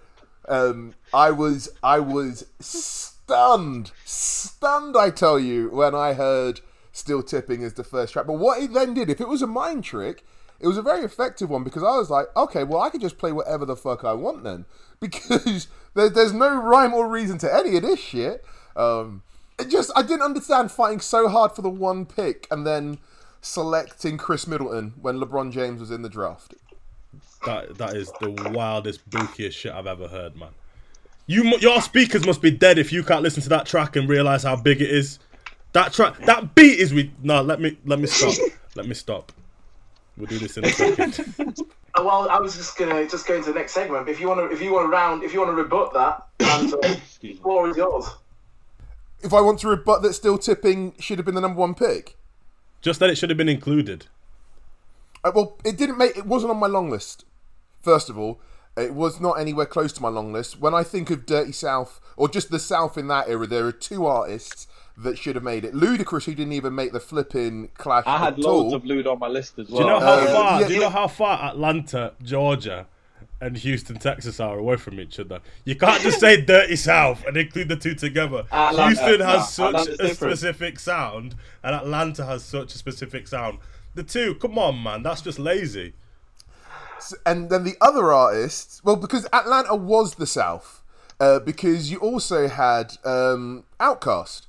[0.48, 4.96] um, I was I was stunned, stunned.
[4.96, 6.60] I tell you when I heard
[6.92, 8.26] "Still Tipping" as the first track.
[8.26, 10.24] But what it then did, if it was a mind trick,
[10.60, 13.18] it was a very effective one because I was like, okay, well I could just
[13.18, 14.64] play whatever the fuck I want then
[15.00, 18.44] because there, there's no rhyme or reason to any of this shit.
[18.76, 19.22] Um,
[19.58, 22.98] it just I didn't understand fighting so hard for the one pick and then
[23.40, 26.54] selecting Khris Middleton when LeBron James was in the draft.
[27.46, 30.50] That that is the wildest, bookiest shit I've ever heard, man.
[31.28, 34.44] You, your speakers must be dead if you can't listen to that track and realize
[34.44, 35.18] how big it is.
[35.72, 37.12] That track, that beat is we.
[37.22, 38.34] No, let me let me stop.
[38.76, 39.32] let me stop.
[40.16, 41.34] We'll do this in a second.
[41.38, 41.64] Oh,
[42.04, 44.08] Well, I was just gonna just go into the next segment.
[44.08, 46.26] If you want to, if you want to round, if you want to rebut that,
[46.40, 46.78] and, uh,
[47.20, 48.06] the floor is yours.
[49.22, 52.16] if I want to rebut that still tipping should have been the number one pick.
[52.82, 54.06] Just that it should have been included.
[55.24, 56.16] Uh, well, it didn't make.
[56.16, 57.24] It wasn't on my long list.
[57.80, 58.38] First of all,
[58.76, 60.60] it was not anywhere close to my long list.
[60.60, 63.72] When I think of Dirty South or just the South in that era, there are
[63.72, 64.66] two artists
[64.98, 65.74] that should have made it.
[65.74, 68.04] Ludacris, who didn't even make the flipping clash.
[68.06, 68.74] I had at loads all.
[68.76, 70.60] of lewd on my list as Do you know how Uh, far?
[70.60, 70.86] yeah, do you yeah.
[70.86, 72.86] know how far Atlanta, Georgia,
[73.38, 75.40] and Houston, Texas are away from each other?
[75.66, 78.44] You can't just say "dirty South" and include the two together.
[78.50, 80.38] Atlanta- Houston nah, has such Atlanta's a different.
[80.38, 83.58] specific sound, and Atlanta has such a specific sound.
[83.94, 85.92] The two, come on, man, that's just lazy.
[87.26, 90.82] and then the other artists, well, because Atlanta was the South,
[91.20, 94.45] uh, because you also had um, OutKast,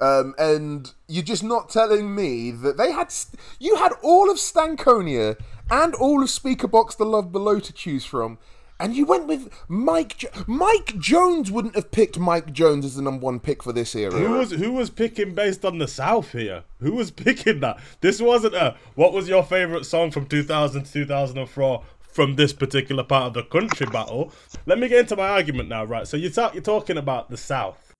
[0.00, 4.36] um, and you're just not telling me that they had st- you had all of
[4.38, 5.38] Stankonia
[5.70, 8.38] and all of Speakerboxxx the Love Below to choose from.
[8.80, 10.18] And you went with Mike.
[10.18, 13.94] Jo- Mike Jones wouldn't have picked Mike Jones as the number one pick for this
[13.94, 14.10] era.
[14.12, 16.64] Who was who was picking based on the South here?
[16.80, 17.78] Who was picking that?
[18.00, 23.04] This wasn't a what was your favorite song from 2000 to 2004 from this particular
[23.04, 24.32] part of the country battle.
[24.66, 26.06] Let me get into my argument now, right?
[26.06, 27.92] So you talk, you're talking about the South.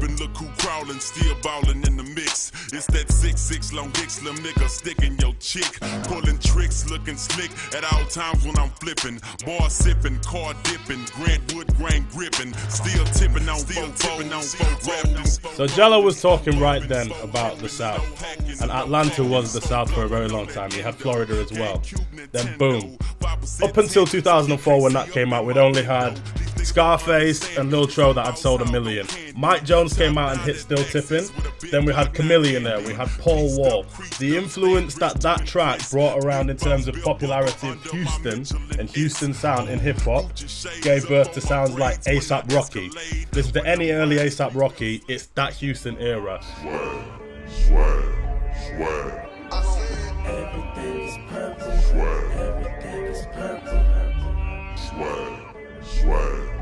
[0.00, 2.52] Now look who creepin', look who crawlin', still ballin' in the mix.
[2.72, 7.50] It's that six six long dick slim nigga sticking your chick, pulling tricks, looking slick
[7.74, 9.20] at all times when I'm flippin'.
[9.44, 15.50] Bar sippin', car dippin', Grant Wood grain grippin', still tippin' on still tippin' on four
[15.52, 18.04] So Jello was talking right then about the South,
[18.60, 20.70] and Atlanta was the South for a very long time.
[20.72, 21.82] You had Florida as well.
[22.32, 22.98] Then boom,
[23.62, 26.20] up until 2004 when that came out, we'd only had
[26.64, 29.06] Scarface and Lil Troy that had sold a million.
[29.34, 31.28] Mike Jones came out and hit Still Tipping.
[31.70, 32.80] Then we had Chameleon there.
[32.80, 33.84] We had Paul Wall.
[34.18, 38.44] The influence that that track brought around in terms of popularity of Houston
[38.78, 40.30] and Houston sound in hip hop
[40.82, 42.90] gave birth to sounds like ASAP Rocky.
[43.32, 46.40] Listen to any early ASAP Rocky, it's that Houston era.
[47.48, 48.04] Swag,
[48.66, 49.26] swag,
[50.26, 51.72] Everything is purple.
[52.32, 53.84] Everything is purple.
[54.76, 55.32] swag,
[55.82, 56.59] swag,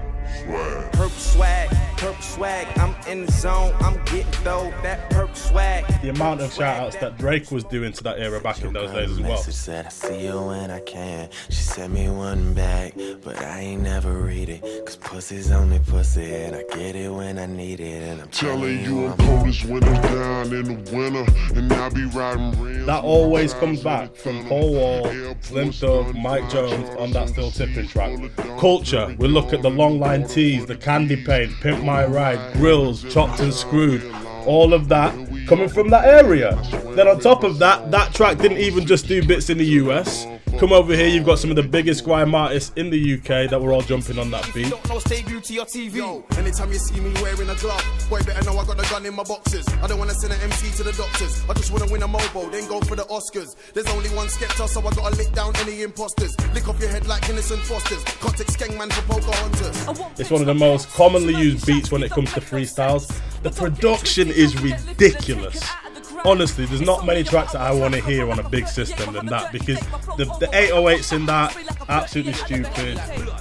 [0.48, 0.92] swag.
[0.92, 2.66] Purple swag, purple swag.
[2.78, 3.74] I'm in the zone.
[3.80, 5.84] I'm getting though that purple swag.
[6.02, 8.90] The amount of shout outs that Drake was doing to that era back in those
[8.92, 9.30] days as well.
[9.32, 11.28] Message said I see you when I can.
[11.48, 14.62] She sent me one back, but I ain't never read it.
[14.86, 18.02] Cause pussy's only pussy, and I get it when I need it.
[18.02, 21.88] And I'm Telling you I'm I'm coldest when I'm down in the winter, and I
[21.90, 22.86] be riding rims.
[22.86, 27.88] That always comes back from Paul Wall, Slim Thug, Mike Jones on that Still Tipping
[27.88, 28.18] track.
[28.58, 33.40] Culture, we look at the long line the candy paint, Pimp My Ride, Grills, Chopped
[33.40, 34.04] and Screwed,
[34.46, 35.12] all of that
[35.48, 36.54] coming from that area.
[36.94, 40.26] Then on top of that, that track didn't even just do bits in the US,
[40.58, 43.62] Come over here, you've got some of the biggest grime artists in the UK that
[43.62, 44.68] were all jumping on that beat.
[44.68, 45.94] Don't know, stay glued to your TV.
[45.94, 49.06] Yo, anytime you see me wearing a glove, boy, better know I got the gun
[49.06, 49.64] in my boxes.
[49.80, 51.44] I don't wanna send an MC to the doctors.
[51.48, 53.54] I just wanna win a MOBO, then go for the Oscars.
[53.72, 56.34] There's only one Skepta, so I gotta lick down any imposters.
[56.52, 58.02] Lick off your head like Innocent Fosters.
[58.18, 60.18] Context Skengman for Pocahontas.
[60.18, 63.16] It's one of the most commonly used beats when it comes to freestyles.
[63.44, 65.62] The production is ridiculous.
[66.24, 69.26] Honestly, there's not many tracks that I want to hear on a big system than
[69.26, 69.78] that because
[70.16, 71.56] the, the 808s in that,
[71.88, 73.00] absolutely stupid.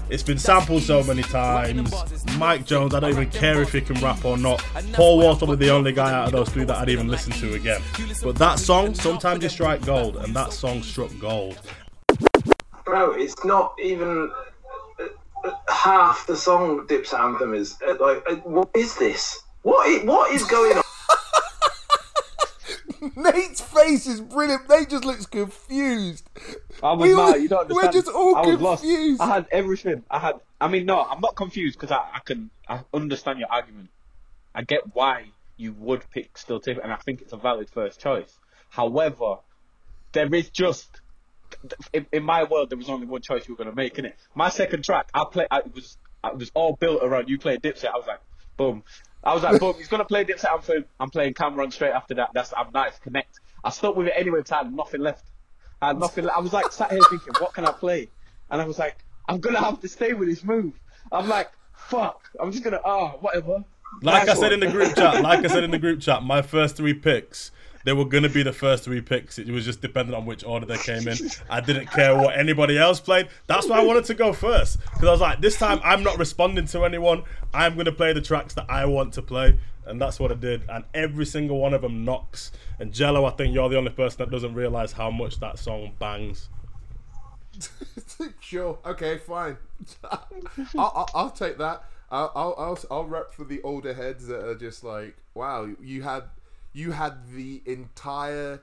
[0.09, 1.93] It's been sampled so many times.
[2.37, 4.59] Mike Jones, I don't even care if he can rap or not.
[4.93, 7.55] Paul Wall's probably the only guy out of those three that I'd even listen to
[7.55, 7.81] again.
[8.23, 11.59] But that song, sometimes you strike gold, and that song struck gold.
[12.85, 14.31] Bro, it's not even
[14.99, 15.03] uh,
[15.43, 17.75] uh, half the song Dip's anthem is.
[17.85, 19.41] Uh, like, what is this?
[19.63, 20.83] What is, what is going on?
[23.15, 24.69] Nate's face is brilliant.
[24.69, 26.29] Nate just looks confused.
[26.81, 27.31] I was We mad.
[27.31, 28.83] were- You don't we're just all I was lost.
[28.83, 29.21] confused.
[29.21, 30.03] I had everything.
[30.09, 30.35] I had.
[30.59, 32.49] I mean, no, I'm not confused because I, I can.
[32.67, 33.89] I understand your argument.
[34.55, 35.25] I get why
[35.57, 38.33] you would pick Still Tip, and I think it's a valid first choice.
[38.69, 39.37] However,
[40.13, 41.01] there is just
[41.93, 44.13] in, in my world there was only one choice you were going to make, innit?
[44.35, 45.47] My second track, I play.
[45.51, 45.97] I, it was.
[46.23, 47.85] It was all built around you playing Dipset.
[47.85, 48.19] I was like,
[48.57, 48.83] boom.
[49.27, 49.75] I was like, boom.
[49.77, 50.45] He's gonna play Dipset.
[50.51, 50.85] I'm playing.
[51.01, 52.29] I'm playing Cam'ron straight after that.
[52.33, 52.53] That's.
[52.55, 52.97] I'm nice.
[52.99, 53.39] Connect.
[53.63, 55.25] I stuck with it anyway I had nothing left.
[55.81, 56.29] I had nothing.
[56.29, 58.09] I was like sat here thinking, what can I play?
[58.49, 60.79] And I was like, I'm gonna have to stay with this move.
[61.11, 62.29] I'm like, fuck.
[62.39, 63.63] I'm just gonna ah whatever.
[64.01, 64.53] Like Nice I said one.
[64.53, 67.51] in the group chat, like I said in the group chat, my first three picks,
[67.85, 69.37] they were gonna be the first three picks.
[69.39, 71.17] It was just dependent on which order they came in.
[71.49, 73.29] I didn't care what anybody else played.
[73.47, 76.17] That's why I wanted to go first because I was like, this time I'm not
[76.17, 77.23] responding to anyone.
[77.53, 80.63] I'm gonna play the tracks that I want to play, and that's what I did.
[80.69, 82.51] And every single one of them knocks.
[82.79, 85.93] And Jello, I think you're the only person that doesn't realize how much that song
[85.99, 86.49] bangs.
[88.39, 88.79] sure.
[88.85, 89.17] Okay.
[89.17, 89.57] Fine.
[90.03, 90.27] I'll,
[90.77, 91.83] I'll, I'll take that.
[92.09, 96.03] I'll, I'll I'll I'll rep for the older heads that are just like, wow, you
[96.03, 96.23] had
[96.73, 98.61] you had the entire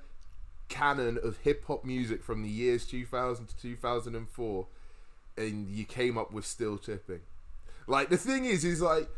[0.68, 4.66] canon of hip hop music from the years 2000 to 2004,
[5.36, 7.20] and you came up with still tipping.
[7.86, 9.08] Like the thing is, is like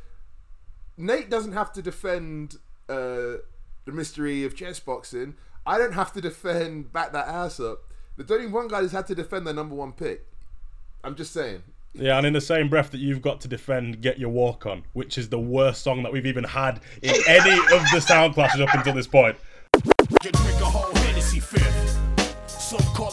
[0.96, 2.56] Nate doesn't have to defend
[2.88, 3.42] uh,
[3.84, 5.34] the mystery of chess boxing.
[5.64, 7.80] I don't have to defend back that ass up.
[8.16, 10.26] There's only one guy who's had to defend their number one pick.
[11.04, 11.62] I'm just saying.
[11.98, 14.82] Yeah, and in the same breath that you've got to defend Get Your Walk On,
[14.92, 18.60] which is the worst song that we've even had in any of the sound classes
[18.60, 19.36] up until this point.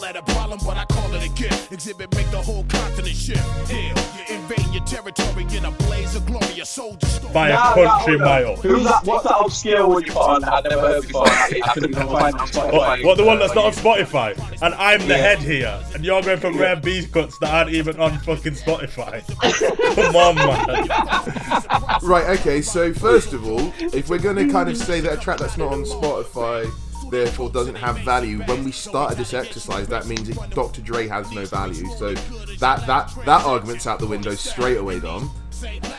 [0.04, 1.70] Call that a problem, but I call it a gift.
[1.72, 3.42] Xzibit make the whole continent shift.
[3.72, 3.94] Yeah,
[4.28, 7.32] you invade your territory in a blaze of glory, a soldier storm.
[7.32, 8.28] By a Nah, nah, country hold on.
[8.28, 8.56] mile.
[8.56, 9.04] Who's that?
[9.04, 10.44] What's that obscure one you put on?
[10.44, 11.26] I never heard before.
[11.28, 12.72] I couldn't even find on oh, Spotify.
[12.72, 14.60] What, what, the one that's not on Spotify?
[14.60, 17.98] And I'm the head here, and you're going for rare B cuts that aren't even
[17.98, 19.24] on fucking Spotify.
[19.94, 22.00] Come on, man.
[22.02, 25.16] Right, okay, so first of all, if we're going to kind of say that a
[25.16, 26.70] track that's not on Spotify
[27.14, 30.82] therefore doesn't have value, when we started this exercise, that means Dr.
[30.82, 31.86] Dre has no value.
[31.96, 32.14] So
[32.58, 35.30] that that that argument's out the window straight away, Dom.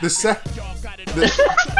[0.01, 1.31] The, sec- the,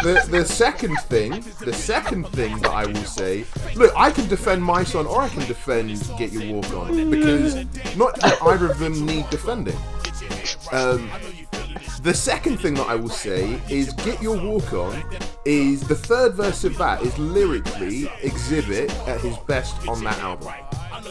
[0.02, 3.45] the, the second thing, the second thing that I will say,
[3.76, 7.56] look, I can defend my son or I can defend Get Your Walk On because
[7.95, 9.78] not either of them need defending.
[10.71, 11.12] Um,
[12.02, 15.04] the second thing that I will say is Get Your Walk On
[15.45, 20.53] is the third verse of that is lyrically Xzibit at his best on that album.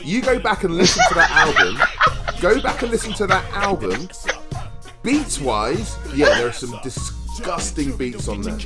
[0.02, 4.08] You go back and listen to that album, go back and listen to that album.
[5.02, 7.23] Beats wise, yeah, there are some disgusting
[7.98, 8.58] beats on there.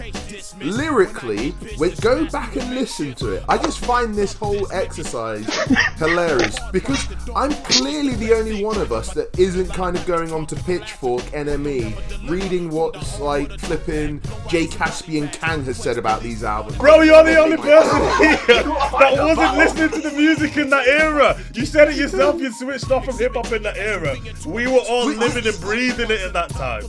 [0.61, 3.45] Lyrically, wait, go back and listen to it.
[3.49, 5.47] I just find this whole exercise
[5.97, 10.47] hilarious because I'm clearly the only one of us that isn't kind of going on
[10.47, 16.77] to Pitchfork, NME, reading what's like flipping Jay Caspian Kang has said about these albums.
[16.77, 20.87] Bro, you're the oh only person here that wasn't listening to the music in that
[20.87, 21.41] era.
[21.55, 24.17] You said it yourself, you switched off from hip hop in that era.
[24.47, 26.85] We were all living and breathing it at that time.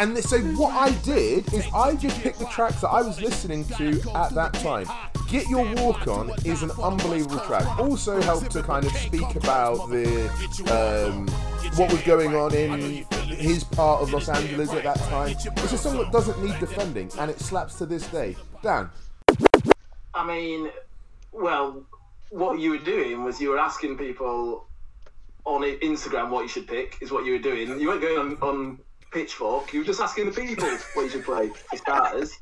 [0.00, 3.66] And so what I did is I just picked the tracks that I was listening
[3.66, 4.86] to at that time.
[5.28, 7.78] Get Your Walk On is an unbelievable track.
[7.78, 10.26] Also helped to kind of speak about the
[10.72, 11.28] um,
[11.76, 15.36] what was going on in his part of Los Angeles at that time.
[15.38, 18.36] It's a song that doesn't need defending, and it slaps to this day.
[18.62, 18.88] Dan,
[20.14, 20.70] I mean,
[21.30, 21.84] well,
[22.30, 24.66] what you were doing was you were asking people
[25.44, 27.78] on Instagram what you should pick, is what you were doing.
[27.78, 28.78] You weren't going on, on
[29.10, 32.38] Pitchfork, you were just asking the people what you should play for starters.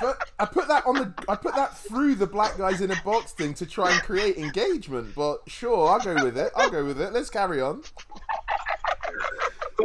[0.00, 3.00] But I put that on the I put that through the black guys in a
[3.04, 5.14] box thing to try and create engagement.
[5.14, 6.52] But sure, I'll go with it.
[6.56, 7.12] I'll go with it.
[7.12, 7.82] Let's carry on.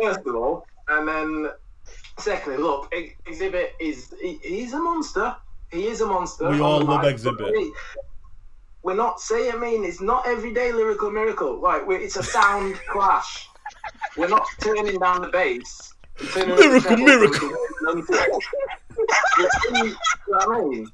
[0.01, 1.51] first of all, and then
[2.17, 2.93] secondly, look,
[3.27, 5.35] Xzibit is he, he's a monster.
[5.71, 6.49] He is a monster.
[6.49, 7.37] We all love mic, Xzibit.
[7.37, 7.73] but we-
[8.83, 9.51] We're not saying.
[9.53, 11.59] I mean, it's not everyday lyrical miracle.
[11.59, 13.49] Like we it's a sound clash.
[14.15, 15.93] We're not turning down the bass.
[16.19, 17.49] And turning up the Lyrical treble miracle.
[17.87, 18.43] and doing it.
[19.37, 20.87] We're saying- you know what I mean,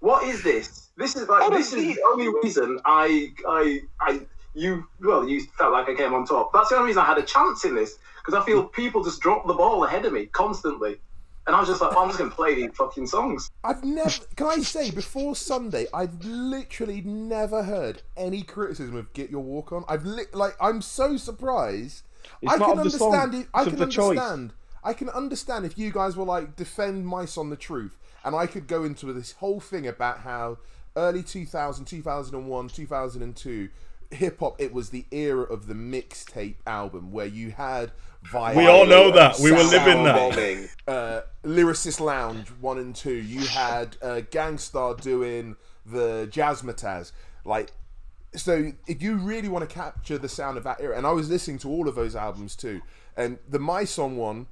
[0.00, 0.90] what is this?
[0.96, 4.20] This is like this is the only reason I I I
[4.54, 6.52] you well you felt like I came on top.
[6.52, 9.20] That's the only reason I had a chance in this because I feel people just
[9.20, 11.00] drop the ball ahead of me constantly,
[11.46, 13.48] and I was just like, well, I'm just gonna play these fucking songs.
[13.64, 14.10] I've never.
[14.36, 19.72] Can I say before Sunday, I've literally never heard any criticism of "Get Your Walk
[19.72, 22.02] On." I've li- like, I'm so surprised.
[22.42, 23.42] It's I can of the song, understand.
[23.42, 24.18] It, I can of the choice.
[24.18, 24.52] understand.
[24.84, 28.46] I can understand if you guys were like defend mice on the truth, and I
[28.46, 30.58] could go into this whole thing about how
[30.96, 33.68] early 2000, 2001, 2002
[34.10, 34.60] hip hop.
[34.60, 37.92] It was the era of the mixtape album where you had.
[38.32, 39.38] We all know that.
[39.38, 40.16] We were living that.
[40.34, 40.68] Bombing.
[40.88, 43.14] uh, Lyricist Lounge one and two.
[43.14, 45.56] You had uh, Gang Starr doing
[45.86, 47.12] the Jazzmatazz.
[47.44, 47.72] Like,
[48.34, 51.28] so if you really want to capture the sound of that era, and I was
[51.30, 52.80] listening to all of those albums too,
[53.16, 54.46] and the My Song one,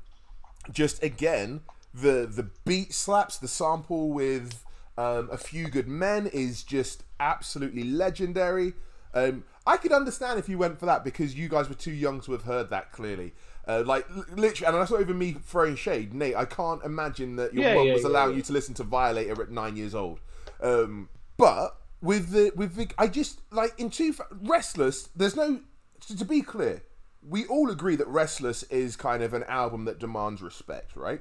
[0.73, 1.61] just again
[1.95, 4.65] the the beat slaps, the sample with
[4.99, 8.75] um, a few good men is just absolutely legendary.
[9.15, 12.21] Um, I could understand if you went for that because you guys were too young
[12.23, 13.33] to have heard that clearly.
[13.67, 16.37] Uh, like li- literally, and that's not even me throwing shade, Nate.
[16.37, 18.85] I can't imagine that your Yeah, mum yeah, was yeah, allowing you to listen to
[18.85, 20.21] Violator at nine years old.
[20.61, 25.09] Um, but with the with the, I just like in two Restless.
[25.17, 25.61] There's no
[26.07, 26.83] to, to be clear.
[27.29, 31.21] We all agree that Restless is kind of an album that demands respect, right?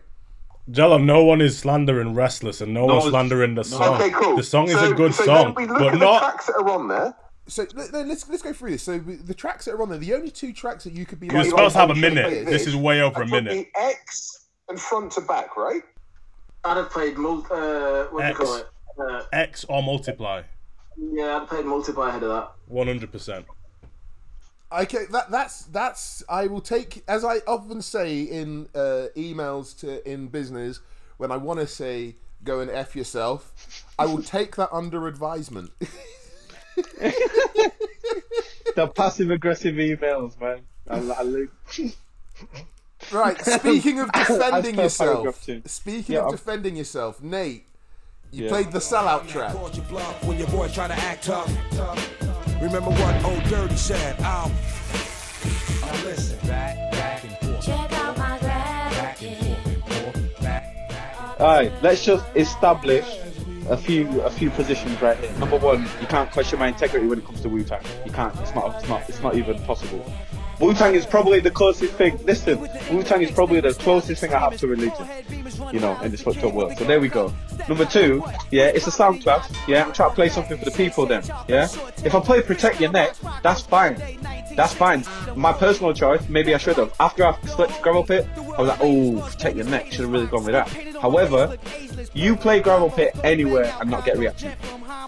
[0.69, 3.95] Jello, no one is slandering Restless and no, one's one's- slandering the song.
[4.01, 4.35] Okay, cool.
[4.35, 6.19] The song is a good so song, Then we look but at the not.
[6.21, 7.15] tracks that are on there.
[7.47, 8.83] So let, let- let's let's go through this.
[8.83, 11.27] So the tracks that are on there, the only two tracks that you could be
[11.27, 12.29] You're like, supposed to have a oh, minute.
[12.29, 13.67] shit, This is way over a minute.
[13.73, 15.83] The X and front to back, right?
[16.63, 18.37] I'd have played mul- uh, what do you X.
[18.39, 18.67] call it?
[18.97, 20.41] Uh, X or multiply.
[20.97, 22.51] Yeah, I'd have played multiply ahead of that.
[22.67, 23.45] One hundred percent.
[24.71, 30.07] Okay, that that's that's I will take as I often say in uh, emails to
[30.09, 30.79] in business
[31.17, 33.85] when I want to say go and f yourself.
[33.97, 35.71] I will take that under advisement.
[38.75, 40.59] The passive aggressive emails, man.
[40.89, 41.47] I, I
[43.11, 43.41] right.
[43.45, 47.65] Speaking of As defending per yourself, speaking Yeah, of I'm- defending yourself, Nate,
[48.35, 48.49] you Yeah.
[48.49, 49.53] played the sellout track.
[49.53, 51.49] Called your bluff when your boy try to act tough.
[52.61, 54.19] Remember what old Dirty said?
[54.21, 56.37] I'll now listen.
[56.47, 57.65] Back, back and forth.
[57.65, 60.41] Check out my Back and forth.
[60.41, 60.75] Back.
[61.39, 63.05] Alright, let's just establish
[63.69, 65.31] a few a few positions right here.
[65.39, 67.81] Number one, you can't question my integrity when it comes to Wu Tang.
[68.05, 68.37] You can't.
[68.41, 68.75] It's not.
[68.75, 69.09] It's not.
[69.09, 70.05] It's not even possible.
[70.59, 72.17] Wu Tang is probably the closest thing.
[72.25, 72.59] Listen,
[72.91, 75.07] Wu Tang is probably the closest thing I have to religion.
[75.73, 76.77] You know, in this fucked up world.
[76.77, 77.33] So there we go.
[77.67, 79.51] Number two, yeah, it's a sound class.
[79.67, 81.05] Yeah, I'm trying to play something for the people.
[81.05, 81.67] Then, yeah.
[82.03, 84.01] If I play Protect Your Neck, that's fine.
[84.55, 85.03] That's fine.
[85.35, 86.93] My personal choice, maybe I should have.
[86.99, 90.27] After I selected Gravel Pit, I was like, oh, Protect Your Neck, should have really
[90.27, 90.69] gone with that.
[91.01, 91.57] However,
[92.13, 94.53] you play Gravel Pit anywhere and not get reaction.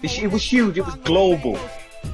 [0.02, 1.58] It was huge, it was global.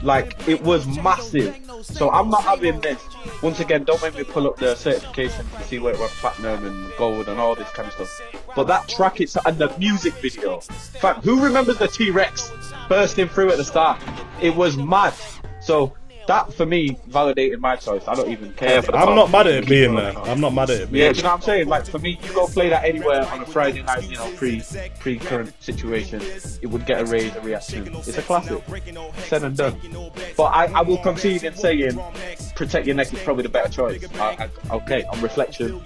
[0.05, 1.59] Like, it was massive.
[1.83, 3.03] So I'm not having this.
[3.43, 6.67] Once again, don't make me pull up the certification to see where it went platinum
[6.67, 8.45] and gold and all this kind of stuff.
[8.55, 10.57] But that track it's and the music video.
[10.57, 12.53] In fact, who remembers the T-Rex
[12.89, 14.01] bursting through at the start?
[14.43, 15.15] It was mad.
[15.61, 15.95] So
[16.27, 18.03] that for me validated my choice.
[18.07, 20.17] I don't even care for the I'm not mad at it being there.
[20.19, 21.69] I'm not mad at it Yeah, being do you know what I'm saying?
[21.69, 24.63] Like for me, you go play that anywhere on a Friday night, you know, pre
[24.99, 26.21] pre current situation,
[26.63, 27.95] it would get a raise, a reaction.
[27.95, 28.63] It's a classic,
[29.27, 29.79] said and done.
[30.37, 31.99] But I, I will concede in saying,
[32.55, 34.05] protect your neck is probably the better choice.
[34.15, 35.81] I, I, okay, on reflection,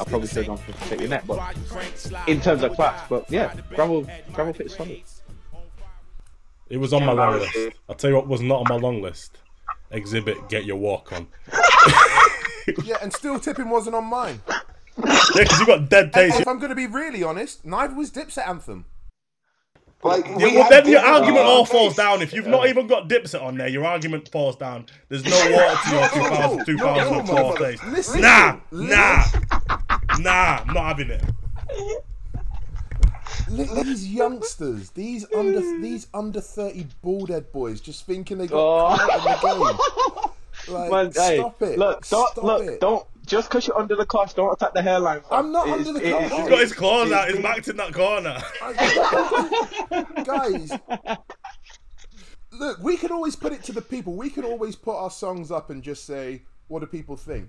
[0.00, 1.56] I probably should have gone for protect your neck, but
[2.26, 5.02] in terms of class, but yeah, gravel gravel pit is solid.
[6.68, 7.58] It was on my long list.
[7.88, 9.38] I'll tell you what was not on my long list.
[9.94, 11.26] Xzibit, get your walk on.
[12.82, 14.40] Yeah, and still tipping wasn't on mine.
[14.96, 16.40] Yeah, because you got dead And taste.
[16.40, 18.84] if I'm going to be really honest, neither was Dipset Anthem.
[20.04, 21.72] Like, Yeah, we well, then your argument all taste.
[21.72, 22.22] falls down.
[22.22, 24.86] If you've not even got Dipset on there, your argument falls down.
[25.08, 27.84] There's no water to your 2000, no, 2004 no, taste.
[27.86, 28.88] listen, Nah, listen.
[28.96, 29.24] nah,
[30.20, 31.22] nah, I'm not having it.
[33.56, 38.58] Look, these youngsters, these under these under thirty bald head boys, just thinking they got
[38.58, 38.96] Oh.
[38.96, 40.74] caught in the game.
[40.74, 41.78] Like, Man, hey, stop it!
[41.78, 42.80] look, don't stop look, it.
[42.80, 45.20] don't just because you're under the cloth, don't attack the hairline.
[45.22, 45.46] fam.
[45.46, 46.40] I'm not It's- under the it- cloth.
[46.40, 47.28] He's got his claws out.
[47.28, 48.40] He's backed in that corner.
[50.24, 50.70] guys.
[52.52, 54.14] Look, we can always put it to the people.
[54.14, 57.48] We can always put our songs up and just say, "What do people think?"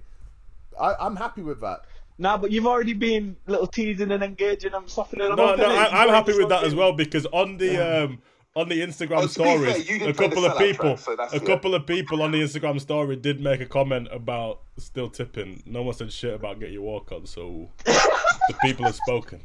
[0.80, 1.82] I, I'm happy with that.
[2.18, 5.57] Nah, but you've already been little teasing and engaging and softening them No, up.
[5.57, 5.76] no, innit?
[5.78, 8.22] I, I'm You've happy with that as well because on the um,
[8.55, 10.95] on the Instagram Oh, to be fair, stories, a didn't play the couple of people,
[10.97, 11.45] track, so a good.
[11.45, 15.61] couple of people on the Instagram story did make a comment about still tipping.
[15.66, 19.41] No one said shit about get your walk on, so the people have spoken.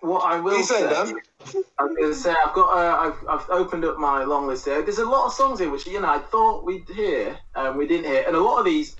[0.00, 1.18] What I will say, Dan?
[1.78, 4.82] I'm going to say I've got uh, I've, I've opened up my long list here.
[4.82, 7.86] There's a lot of songs here which you know I thought we'd hear and we
[7.86, 8.96] didn't hear, and a lot of these.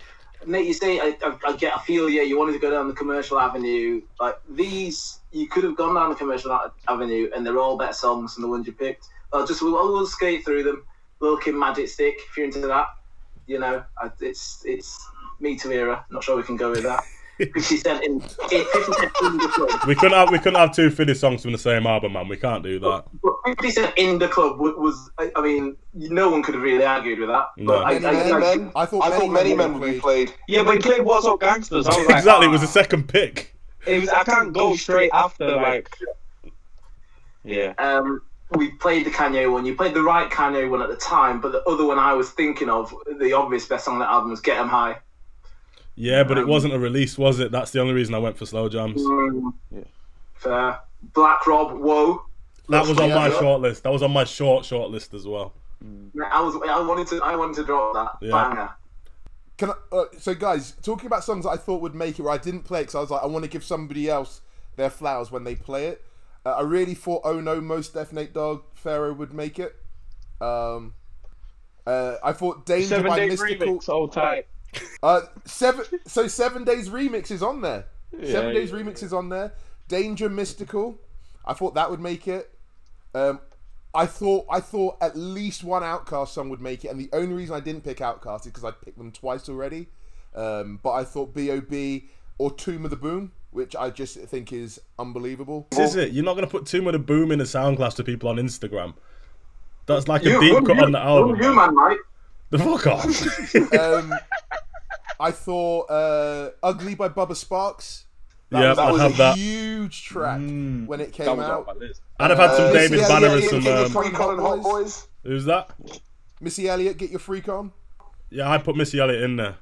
[0.46, 2.08] Nate, you say I, I, I get a feel.
[2.08, 4.02] Yeah, you wanted to go down the commercial avenue.
[4.20, 8.34] Like these, you could have gone down the commercial avenue, and they're all better songs
[8.34, 9.08] than the ones you picked.
[9.32, 10.84] I'll just we'll, we'll skate through them.
[11.42, 12.88] Kim Magic Stick, if you're into that,
[13.46, 13.82] you know,
[14.20, 14.98] it's it's
[15.40, 16.04] Me to era.
[16.10, 17.04] Not sure we can go with that.
[17.38, 19.86] Fifty Cent in Fifty Cent in the club.
[19.86, 22.28] We couldn't have we couldn't have two Philly songs from the same album, man.
[22.28, 23.04] We can't do that.
[23.22, 26.62] But 50 Cent in the club wa- was, I I mean, no one could have
[26.62, 27.48] really argued with that.
[27.58, 27.74] No.
[27.74, 28.72] But I, Many I, Men, I, Men.
[28.74, 30.34] I thought I Many thought many Men men would would be played.
[30.48, 31.86] Yeah, but he played What's Up Gangsters.
[31.86, 33.54] Like, Exactly, it was the second pick.
[33.86, 35.90] It was, I can't go straight after, like.
[37.44, 37.74] Yeah.
[37.78, 39.64] um, we played the Kanye one.
[39.66, 42.30] You played the right Kanye one at the time, but the other one I was
[42.30, 44.96] thinking of, the obvious best song on that album was Get 'Em High.
[45.96, 47.50] Yeah, but it wasn't a release, was it?
[47.50, 49.02] That's the only reason I went for slow jams.
[49.02, 49.52] Mm,
[50.34, 50.78] Fair.
[51.14, 52.22] Black Rob, Whoa.
[52.68, 53.38] That was on my Yeah.
[53.38, 53.82] short list.
[53.84, 55.52] That was on my short short list as well.
[55.82, 58.32] I was, I wanted to, I wanted to drop that Yeah.
[58.32, 58.70] banger.
[59.56, 62.32] Can I, uh, so, guys, talking about songs that I thought would make it, where
[62.34, 64.42] I didn't play it because I was like, I want to give somebody else
[64.76, 66.04] their flowers when they play it.
[66.44, 69.76] Uh, I really thought, oh no, Mos Def Nate Dogg Pharoahe would make it.
[70.40, 70.94] Um,
[71.86, 73.78] uh, I thought Danger Seven by Days Mystikal.
[73.78, 74.46] Remix, all tight.
[75.02, 75.84] Uh, seven.
[76.06, 77.86] So Seven Days Remix is on there.
[78.24, 79.52] seven Days yeah, Remix is on there.
[79.88, 80.98] Danger Mystikal.
[81.44, 82.50] I thought that would make it.
[83.14, 83.40] Um,
[83.94, 87.34] I thought I thought at least one OutKast song would make it, and the only
[87.34, 89.88] reason I didn't pick OutKast is because I picked them twice already.
[90.34, 92.10] Um, but I thought B.O.B.
[92.36, 95.66] or Tomb of the Boom, which I just think is unbelievable.
[95.70, 96.12] This is it.
[96.12, 98.28] You're not going to put too much of boom in a sound class to people
[98.28, 98.94] on Instagram.
[99.86, 101.40] That's like a You, deep you, cut on the album.
[101.40, 101.98] you, man, Mike.
[102.50, 103.74] The fuck off.
[103.78, 104.12] Um,
[105.20, 108.04] I thought uh, Ugly by Bubba Sparxxx.
[108.50, 109.36] yeah, that I was have a that.
[109.38, 111.66] huge track when it That came was on out.
[111.66, 112.00] my list.
[112.18, 113.66] I'd have had some Uh, David yeah, Banner yeah, and some.
[113.66, 115.06] Um, Free Colin Hot Boys.
[115.22, 115.70] who's that?
[116.40, 117.72] Missy Elliott, get your freak on.
[118.30, 119.56] Yeah, I put Missy Elliott in there.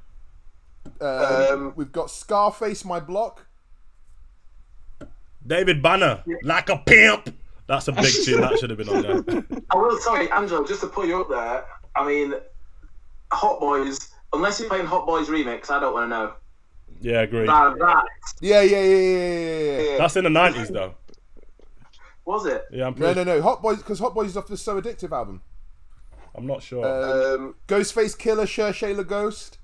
[1.00, 1.08] Um,
[1.68, 3.46] Um, we've got Scarface, my block.
[5.46, 7.34] David Banner, like a pimp.
[7.66, 8.40] That's a big tune.
[8.40, 9.44] That should have been on there.
[9.70, 11.64] I will, sorry, Angelo, just to put you up there,
[11.96, 12.34] I mean,
[13.32, 16.32] Hot Boys, unless you're playing Hot Boys remix, I don't want to know.
[17.00, 17.46] Yeah, agree.
[17.46, 18.04] That, that
[18.40, 19.98] Yeah, yeah, yeah, yeah, yeah, yeah.
[19.98, 20.94] That's in the nineties though.
[22.24, 22.64] was it?
[22.70, 23.24] Yeah, I'm No, pretty.
[23.24, 23.42] no, no.
[23.42, 25.42] Hot Boys, because Hot Boys is off the So Addictive album.
[26.34, 26.84] I'm not sure.
[26.84, 29.58] Uh, Um, Ghostface Killah, Cher Shayla Ghost.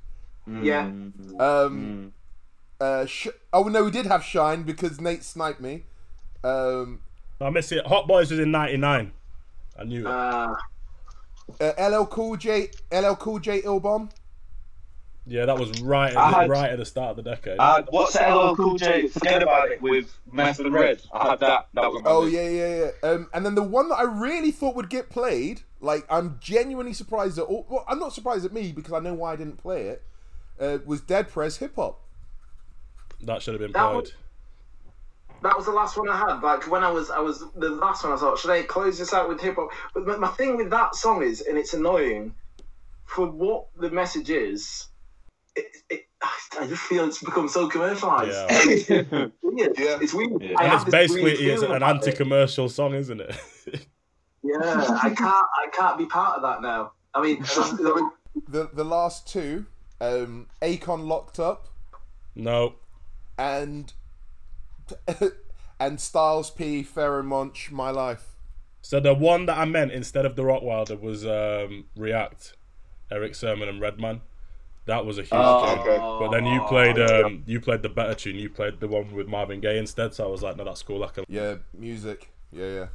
[0.47, 0.91] Yeah.
[1.39, 2.13] Um,
[2.81, 5.85] uh, sh- oh no, we did have Shine because Nate sniped me.
[6.43, 7.01] Um,
[7.41, 7.87] I miss it.
[7.87, 9.13] Hot Boys was in '99.
[9.79, 10.07] I knew it.
[10.07, 10.55] Uh,
[11.61, 14.11] uh, LL Cool J, LL Cool J, Ill Bomb.
[15.31, 17.57] Yeah, that was right, at, had- right at the start of the decade.
[17.59, 19.07] Uh, what's the LL Cool J?
[19.07, 21.01] Forget about it with Method and Red.
[21.13, 21.69] I had that.
[21.75, 22.35] That was my Oh list.
[22.35, 23.09] yeah, yeah, yeah.
[23.09, 26.93] Um, and then the one that I really thought would get played, like I'm genuinely
[26.93, 27.65] surprised at all.
[27.71, 30.03] Well, I'm not surprised at me because I know why I didn't play it.
[30.61, 32.01] Uh, was Dead Prez Hip Hop.
[33.23, 33.97] that should have been That played.
[34.03, 34.13] was-
[35.43, 36.41] that was the last one I had.
[36.43, 38.13] Like when I was, I was the last one.
[38.13, 39.71] I thought, should I close this out with hip hop?
[39.95, 42.35] But my, my thing with that song is, and it's annoying,
[43.07, 44.89] for what the message is.
[45.61, 46.07] It, it,
[46.59, 48.33] I just feel it's become so commercialized.
[48.33, 48.47] Yeah.
[48.51, 48.89] it's
[49.43, 49.79] weird.
[49.79, 49.99] Yeah.
[50.01, 50.43] It's weird.
[50.43, 50.61] Yeah.
[50.61, 53.37] And it's basically weird it's an anti-commercial song, isn't it?
[54.43, 54.59] Yeah,
[55.03, 55.21] I can't.
[55.21, 56.93] I can't be part of that now.
[57.15, 57.41] I mean,
[58.49, 59.67] The the last two,
[60.01, 61.69] um, Akon Locked Up
[62.35, 62.77] no.
[63.37, 63.93] and
[65.81, 68.37] and Styles P, Pharoahe Monch, My Life.
[68.83, 72.55] So the one that I meant instead of the Rockwilder was um, React,
[73.11, 74.23] Erick Sermon and Redman.
[74.91, 75.79] That was a huge Oh, tune.
[75.79, 75.99] okay.
[75.99, 78.35] But then you played um, you played the better tune.
[78.35, 80.15] You played the one with Marvin Gaye instead.
[80.15, 81.05] So I was like, no, that's cool.
[81.05, 81.25] I can.
[81.29, 82.29] Yeah, music.
[82.51, 82.87] Yeah, yeah.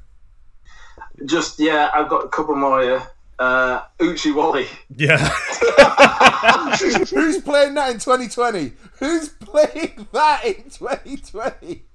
[1.26, 3.02] just yeah, I've got a couple more here.
[3.40, 4.68] Uh, Oochie Wally.
[4.94, 5.18] Yeah.
[7.16, 8.74] Who's playing that in 2020?
[9.00, 11.86] Who's playing that in 2020?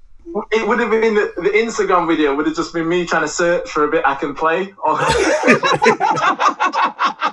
[0.53, 3.29] It would have been the, the Instagram video would have just been me trying to
[3.29, 4.73] search for a bit I can play.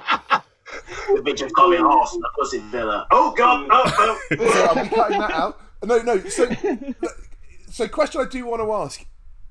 [1.10, 1.16] On...
[1.16, 3.08] the bitch has got me horse and the pussy villa.
[3.12, 3.68] Oh god!
[3.70, 4.36] Oh, oh.
[4.54, 5.62] So are we cutting that out?
[5.84, 6.20] No, no.
[6.22, 6.50] So,
[7.70, 9.06] so question I do want to ask: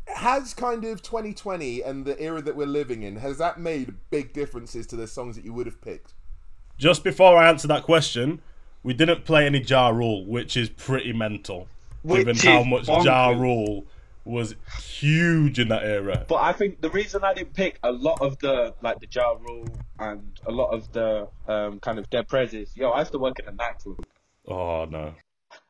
[0.06, 4.32] Has kind of 2020 and the era that we're living in has that made big
[4.32, 6.14] differences to the songs that you would have picked?
[6.78, 8.42] Just before I answer that question,
[8.82, 11.68] we didn't play any Ja Rule, which is pretty mental,
[12.02, 13.04] Which given how much bonkers.
[13.04, 13.86] Ja Rule
[14.26, 16.24] was huge in that era.
[16.28, 19.32] But I think the reason I didn't pick a lot of the like the Ja
[19.40, 19.68] Rule
[19.98, 23.38] and a lot of the um, kind of Dead Prezes, yo, I used to work
[23.38, 24.04] in a nightclub.
[24.46, 25.14] Oh no.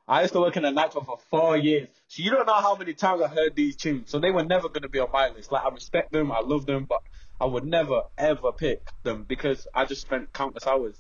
[0.09, 1.89] I used to work in a nightclub for four years.
[2.09, 4.09] So you don't know how many times I heard these tunes.
[4.11, 5.51] So they were never going to be on my list.
[5.51, 7.03] Like I respect them, I love them, but
[7.41, 10.97] I would never ever pick them because I just spent countless hours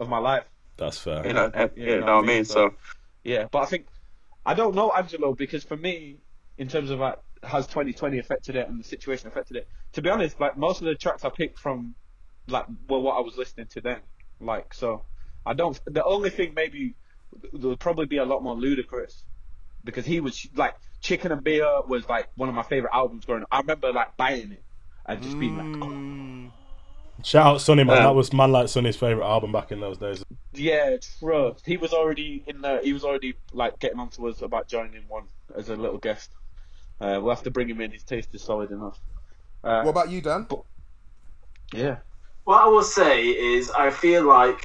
[0.00, 0.44] of my life.
[0.76, 1.26] That's fair.
[1.26, 2.44] You know, Yeah, you know what I mean?
[2.44, 2.74] So-
[3.24, 3.86] yeah, but I think
[4.46, 6.18] I don't know Angelo because for me,
[6.58, 9.68] in terms of like has 2020 affected it and the situation affected it.
[9.92, 11.94] To be honest, like most of the tracks I picked from
[12.48, 14.00] like were what I was listening to then.
[14.40, 15.04] Like so,
[15.46, 15.78] I don't.
[15.86, 16.94] The only thing maybe
[17.52, 19.22] there would probably be a lot more Ludacris
[19.84, 23.42] because he was like Chicken and Beer was like one of my favorite albums growing
[23.42, 23.48] up.
[23.50, 24.62] I remember like buying it
[25.06, 26.52] and just being like, oh,
[27.24, 29.98] Shout out Sonny man, Um, that was Man Like Sonny's favorite album back in those
[29.98, 30.24] days.
[30.52, 31.66] Yeah, trust.
[31.66, 32.80] He was already in the.
[32.82, 36.30] He was already like getting on to us about joining one as a little guest.
[37.00, 37.92] Uh, we'll have to bring him in.
[37.92, 39.00] His taste is solid enough.
[39.62, 40.46] Uh, What about you, Dan?
[41.72, 41.98] yeah.
[42.44, 44.64] What I will say is, I feel like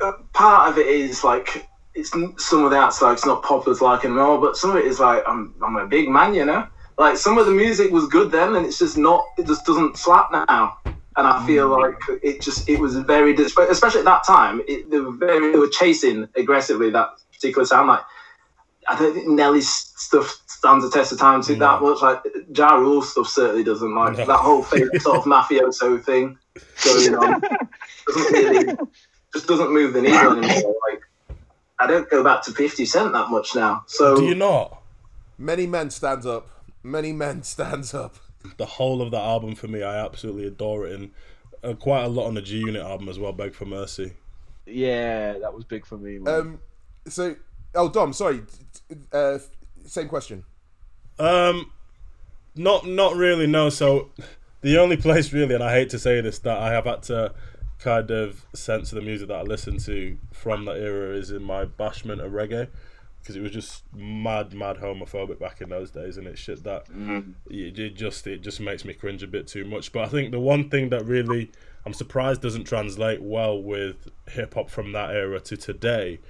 [0.00, 3.84] uh, part of it is like it's some of the outside it's not popular to
[3.84, 6.66] like anymore, but some of it is like I'm I'm a big man, you know.
[6.98, 9.24] Like some of the music was good then, and it's just not.
[9.38, 10.78] It just doesn't slap now.
[11.18, 14.60] And I feel like it just it was very especially at that time.
[14.68, 17.88] It, they were very they were chasing aggressively that particular sound.
[17.88, 18.00] Like
[18.88, 22.02] I don't think Nelly's stuff stands the test of time too that much.
[22.02, 22.22] Like
[22.54, 23.94] Ja Rule stuff certainly doesn't.
[23.94, 24.26] Like No.
[24.26, 26.38] that whole thing, sort of mafioso thing
[26.84, 27.40] going on
[28.06, 28.76] doesn't really
[29.32, 30.74] just doesn't move the needle anymore.
[30.90, 31.02] Like
[31.78, 33.84] I don't go back to Fifty Cent that much now.
[33.86, 34.82] So Do you not?
[35.38, 36.48] Many men stands up.
[36.82, 38.16] Many men stands up.
[38.56, 41.10] The whole of that album for me, I absolutely adore it, and
[41.64, 43.32] uh, quite a lot on the G Unit album as well.
[43.32, 44.12] Beg for Mercy.
[44.66, 46.18] Yeah, that was big for me.
[46.18, 46.34] Man.
[46.34, 46.58] Um,
[47.06, 47.36] so,
[47.74, 48.42] oh, Dom, sorry.
[49.12, 49.38] Uh,
[49.84, 50.44] same question.
[51.18, 51.72] Um,
[52.54, 53.46] not not really.
[53.46, 53.68] No.
[53.68, 54.10] So
[54.62, 57.34] the only place really, and I hate to say this, that I have had to
[57.78, 61.66] kind of censor the music that I listen to from that era is in my
[61.66, 62.68] bashment of reggae
[63.26, 66.86] because it was just mad, mad homophobic back in those days, and it's shit that
[67.50, 69.92] it, it just it just makes me cringe a bit too much.
[69.92, 71.50] But I think the one thing that really
[71.84, 76.20] I'm surprised doesn't translate well with hip hop from that era to today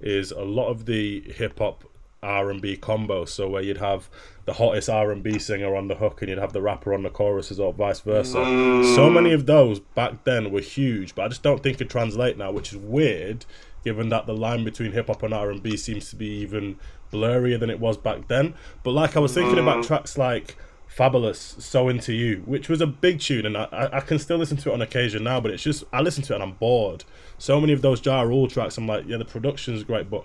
[0.00, 1.84] is a lot of the hip hop
[2.26, 3.24] R and B combo.
[3.24, 4.10] So where you'd have
[4.44, 7.02] the hottest R and B singer on the hook and you'd have the rapper on
[7.02, 8.32] the choruses or vice versa.
[8.32, 9.12] So mm.
[9.14, 12.52] many of those back then were huge, but I just don't think it translate now,
[12.52, 13.44] which is weird
[13.84, 16.76] given that the line between hip hop and R and B seems to be even
[17.12, 18.54] blurrier than it was back then.
[18.82, 19.86] But like I was thinking about mm.
[19.86, 20.56] tracks like
[20.96, 24.38] Fabolous, So Into You, which was a big tune, and I, I I can still
[24.38, 26.52] listen to it on occasion now, but it's just, I listen to it and I'm
[26.52, 27.04] bored.
[27.38, 30.24] So many of those Ja Rule tracks, I'm like, yeah, the production's great, but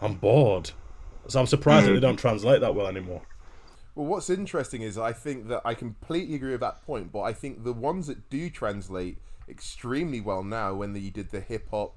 [0.00, 0.72] I'm bored.
[1.28, 3.22] So I'm surprised that they don't translate that well anymore.
[3.94, 7.32] Well, what's interesting is I think that I completely agree with that point, but I
[7.32, 9.18] think the ones that do translate
[9.48, 11.96] extremely well now, when you did the hip hop,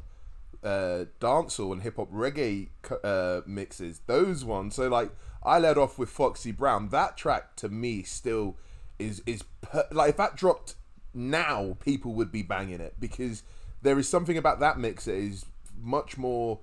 [0.64, 2.70] uh, dancehall and hip hop reggae
[3.04, 4.76] uh, mixes, those ones.
[4.76, 5.12] So like,
[5.44, 6.90] I led off with Foxy Brown.
[6.90, 8.58] That track to me still
[9.00, 10.76] is is per- like if that dropped
[11.14, 13.44] now, people would be banging it because
[13.82, 15.46] there is something about that mix that is
[15.80, 16.60] much more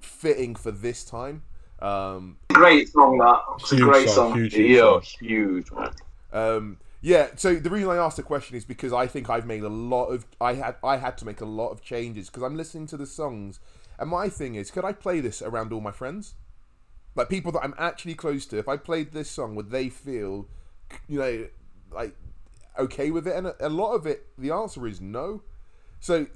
[0.00, 1.42] fitting for this time.
[1.80, 3.40] Um, great song that.
[3.60, 4.38] It's a great song, song.
[4.38, 5.02] huge, huge Yo, song.
[5.20, 5.90] huge man.
[6.32, 7.28] Um, yeah.
[7.36, 10.06] So the reason I asked the question is because I think I've made a lot
[10.06, 12.96] of I had I had to make a lot of changes because I'm listening to
[12.96, 13.60] the songs,
[13.98, 16.34] and my thing is, could I play this around all my friends,
[17.14, 18.58] like people that I'm actually close to?
[18.58, 20.48] If I played this song, would they feel,
[21.06, 21.46] you know,
[21.92, 22.16] like
[22.78, 23.36] okay with it?
[23.36, 25.42] And a, a lot of it, the answer is no.
[26.00, 26.26] So,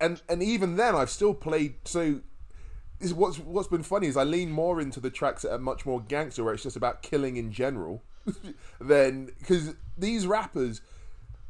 [0.00, 1.74] and and even then, I've still played.
[1.84, 2.20] So,
[3.02, 5.84] is what's what's been funny is I lean more into the tracks that are much
[5.84, 8.02] more gangster, where it's just about killing in general,
[8.80, 10.80] than because these rappers,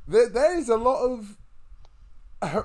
[0.06, 1.36] there there is a lot of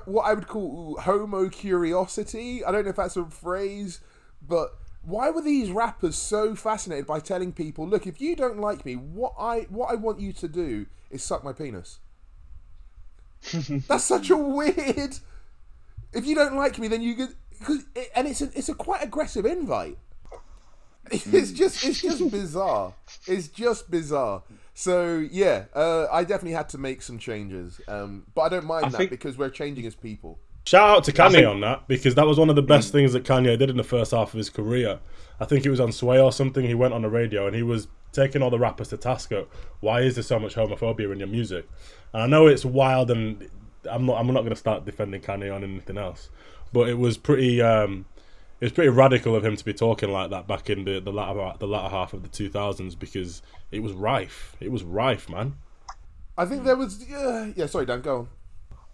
[0.06, 2.64] what I would call homo curiosity.
[2.64, 4.00] I don't know if that's a phrase,
[4.42, 8.84] but why were these rappers so fascinated by telling people, look, if you don't like
[8.84, 11.98] me, what I what I want you to do is suck my penis.
[13.88, 15.18] That's such a weird.
[16.12, 17.28] If you don't like me, then you get.
[17.62, 19.98] Cause it, and it's a it's a quite aggressive invite.
[21.10, 22.92] It's just it's just bizarre.
[23.26, 24.42] It's just bizarre.
[24.74, 28.84] So yeah, uh, I definitely had to make some changes, um, but I don't mind
[28.86, 30.38] I that think- because we're changing as people.
[30.66, 33.14] Shout out to Kanye think- on that because that was one of the best things
[33.14, 35.00] that Kanye did in the first half of his career.
[35.40, 36.62] I think it was on Sway or something.
[36.66, 39.46] He went on the radio and he was taking all the rappers to task at
[39.80, 41.66] why is there so much homophobia in your music?
[42.12, 43.48] And I know it's wild and
[43.90, 44.18] I'm not.
[44.18, 46.28] I'm not going to start defending Kanye on anything else.
[46.72, 47.60] But it was pretty.
[47.62, 48.06] Um,
[48.60, 51.12] it was pretty radical of him to be talking like that back in the the
[51.12, 54.56] latter the latter half of the 2000s because it was rife.
[54.60, 55.54] It was rife, man.
[56.36, 57.04] I think there was.
[57.08, 58.00] Yeah, yeah sorry, Dan.
[58.00, 58.28] Go on.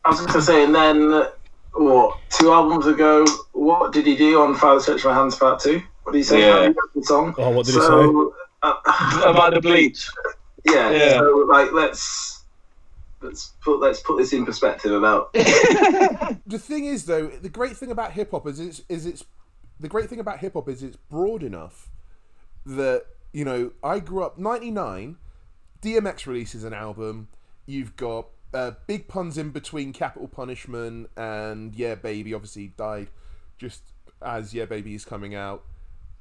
[0.05, 1.27] I was going to say, and then
[1.73, 2.19] what?
[2.31, 5.83] Two albums ago, what did he do on "Father Touch My Hands" Part Two?
[6.03, 6.41] What did he say?
[6.41, 6.53] Yeah.
[6.53, 7.35] How did he get the song.
[7.39, 8.75] Oh, what did he so, uh,
[9.25, 10.09] About the bleach.
[10.65, 11.19] yeah, Yeah.
[11.19, 12.34] So, like, let's
[13.25, 15.33] let's put let's put this in perspective about
[16.47, 19.25] The thing is, though, the great thing about hip hop is it's is it's
[19.81, 21.91] the great thing about hip hop is it's broad enough
[22.67, 25.17] that you know I grew up '99.
[25.83, 27.29] DMX releases an album.
[27.67, 32.33] You've got uh, Big Pun's in between Capital Punishment and Yeah Baby.
[32.35, 33.09] Obviously died
[33.59, 33.83] just
[34.23, 35.65] as Yeah Baby is coming out.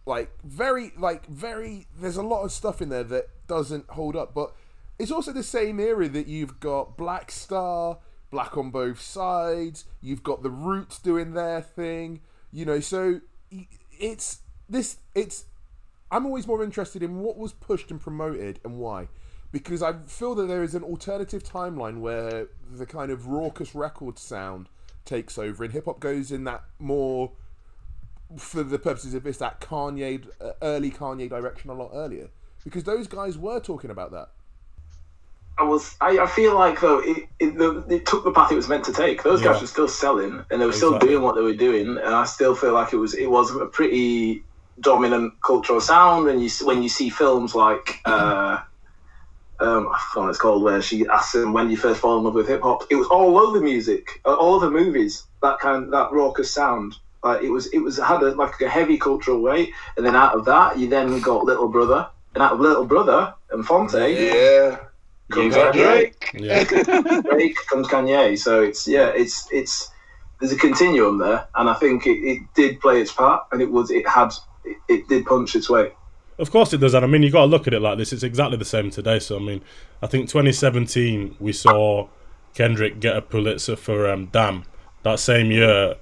[0.06, 1.88] Like very, like very.
[1.97, 4.54] There's a lot of stuff in there that doesn't hold up, but
[5.00, 9.86] it's also the same era that you've got Black Star, Black on both sides.
[10.02, 12.22] You've got the Roots doing their thing.
[12.52, 13.22] You know, so
[14.00, 14.39] it's
[14.70, 14.98] this.
[15.16, 15.46] It's.
[16.12, 19.08] I'm always more interested in what was pushed and promoted and why,
[19.52, 24.20] because I feel that there is an alternative timeline where the kind of Rawkus record
[24.20, 24.70] sound
[25.06, 27.32] takes over and hip hop goes in that more
[28.38, 32.30] for the purposes of this that Kanye uh, early Kanye direction a lot earlier
[32.64, 34.30] because those guys were talking about that.
[35.58, 35.95] I was.
[36.01, 38.86] I, I feel like though it, it, the, it took the path it was meant
[38.86, 39.24] to take.
[39.24, 39.51] Those Yeah.
[39.51, 41.97] guys were still selling, and they were still doing what they were doing.
[41.97, 44.43] And I still feel like it was it was a pretty
[44.80, 46.28] dominant cultural sound.
[46.30, 48.60] And you when you see films like uh,
[49.60, 52.24] um, I forgot what it's called, where she asks him when you first fall in
[52.24, 52.84] love with hip hop.
[52.89, 55.26] It was all over music, uh, all over movies.
[55.41, 56.95] That kind, that Rawkus sound.
[57.24, 59.70] Like it was, it was it had a, like a heavy cultural weight.
[59.95, 63.34] And then out of that, you then got Little Brother, and out of Little Brother
[63.51, 64.78] and Phonte, Yeah.
[65.36, 65.84] You got Kanye.
[65.84, 66.32] Drake.
[66.34, 66.64] Yeah.
[67.22, 68.38] Drake comes Kanye.
[68.38, 69.92] So it's yeah, it's it's
[70.40, 73.72] there's a continuum there, and I think it, it did play its part, and it
[73.72, 74.34] was it had
[74.66, 75.92] it, it did punch its way.
[76.38, 78.12] Of course it does, and I mean you got to look at it like this.
[78.12, 79.20] It's exactly the same today.
[79.20, 79.62] So I mean,
[80.02, 82.08] I think 2017 we saw
[82.54, 84.66] Kendrick get a Pulitzer for um, "Damn."
[85.04, 85.96] That same year,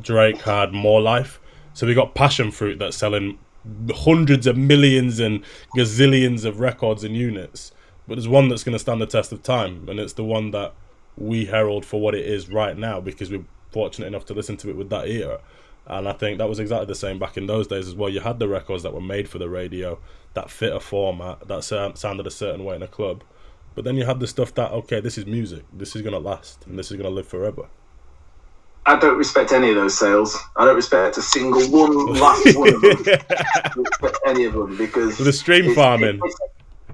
[0.00, 1.40] Drake had "More Life."
[1.74, 3.38] So we got Passion Fruit that's selling
[3.94, 5.44] hundreds of millions and
[5.76, 7.72] gazillions of records and units.
[8.08, 10.50] But there's one that's going to stand the test of time, and it's the one
[10.52, 10.72] that
[11.16, 14.70] we herald for what it is right now because we're fortunate enough to listen to
[14.70, 15.38] it with that ear.
[15.86, 18.08] And I think that was exactly the same back in those days as well.
[18.08, 19.98] You had the records that were made for the radio,
[20.34, 23.22] that fit a format, that sounded a certain way in a club.
[23.74, 26.18] But then you had the stuff that, okay, this is music, this is going to
[26.18, 27.68] last, and this is going to live forever.
[28.86, 30.36] I don't respect any of those sales.
[30.56, 32.96] I don't respect a single one, last one of them.
[33.30, 36.16] I don't respect any of them because The stream it's- farming.
[36.16, 36.38] it's-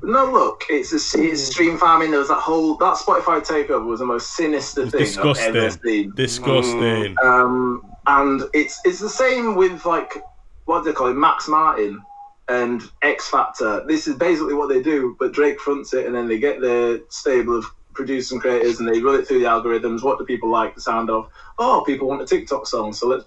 [0.05, 2.11] no, look, it's a, it's stream farming.
[2.11, 5.81] There was that whole that Spotify takeover was the most sinister thing I've ever Disgusting.
[5.83, 6.13] seen.
[6.15, 7.17] Disgusting.
[7.23, 10.23] Um, and it's it's the same with like
[10.67, 12.03] what do they call it, Max Martin
[12.49, 13.85] and X Factor.
[13.87, 17.01] This is basically what they do, but Drake fronts it, and then they get their
[17.09, 20.03] stable of producers and creators, and they run it through the algorithms.
[20.03, 21.29] What do people like the sound of?
[21.59, 23.25] Oh, people want a TikTok song, so let's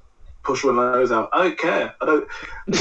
[0.47, 1.29] push one of those out.
[1.33, 1.93] I don't care.
[2.01, 2.27] I don't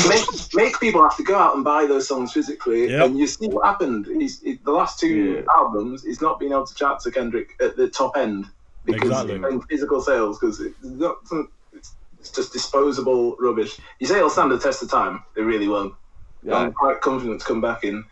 [0.08, 3.04] make make people have to go out and buy those songs physically, Yep.
[3.04, 4.06] and you see what happened.
[4.06, 5.42] He's, he, the last two Yeah.
[5.54, 8.46] albums, he's not been able to chart to Kendrick at the top end
[8.84, 9.50] because Exactly.
[9.52, 11.16] in physical sales because it's not
[11.72, 11.94] it's,
[12.32, 13.78] just disposable rubbish.
[13.98, 15.92] You say it'll stand the test of time, it really won't.
[16.44, 16.54] Yeah.
[16.58, 18.04] I'm quite confident to come back in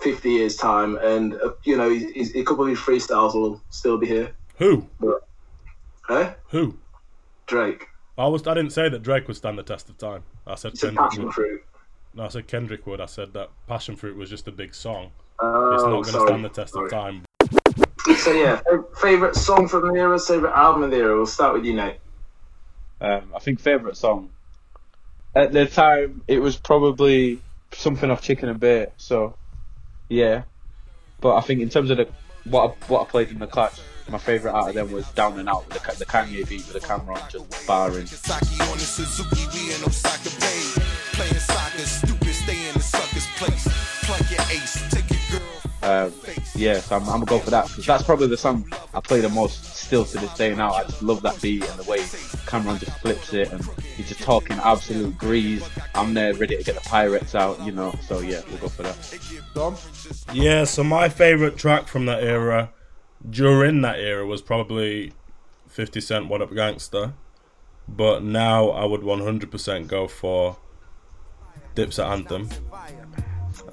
[0.00, 3.96] 50 years time, and uh, you know, he's, a couple of his freestyles will still
[3.98, 4.32] be here.
[4.58, 4.84] Who?
[6.10, 6.32] Eh?
[6.50, 6.74] Who?
[7.46, 7.86] Drake,
[8.18, 8.46] I was.
[8.46, 10.22] I didn't say that Drake would stand the test of time.
[10.46, 11.34] I said it's a Kendrick passion would.
[11.34, 11.64] fruit.
[12.14, 13.00] No, I said Kendrick would.
[13.00, 15.10] I said that Passion Fruit was just a big song.
[15.40, 16.84] Oh, It's not going to stand the test Sorry.
[16.86, 17.22] of time.
[18.18, 18.60] So yeah,
[19.00, 21.16] favorite song from the era, favorite album of the era.
[21.16, 21.96] We'll start with you, Nate.
[23.00, 24.30] Um, I think favorite song
[25.34, 27.40] at the time it was probably
[27.72, 28.92] something off Chicken and Beer.
[28.98, 29.34] So
[30.08, 30.42] yeah,
[31.20, 32.08] but I think in terms of the
[32.44, 35.38] what I, what I played in the clutch, my favorite out of them was Down
[35.38, 38.06] and Out, the, the Kanye beat with the camera on, just barring.
[38.06, 40.82] Saki on the Suzuki, we in Osaka Bay.
[41.12, 43.68] Playing soccer, stupid, stay in the sucker's place.
[44.02, 45.48] Plug your ace, take your girl.
[45.82, 46.12] Um,
[46.54, 49.20] yeah, so I'm, I'm gonna go for that because that's probably the song I play
[49.20, 50.72] the most still to this day now.
[50.72, 51.98] I just love that beat and the way
[52.46, 53.64] Cam'ron just flips it and
[53.96, 55.68] he's just talking absolute grease.
[55.96, 57.92] I'm there ready to get the pirates out, you know.
[58.06, 59.18] So yeah, we'll go for that.
[59.54, 59.76] Dom,
[60.32, 62.70] Yeah, so my favourite track from that era,
[63.28, 65.12] during that era, was probably
[65.68, 67.14] 50 Cent What Up Gangster.
[67.88, 70.56] But now I would 100% go for
[71.74, 72.48] Dipset Anthem.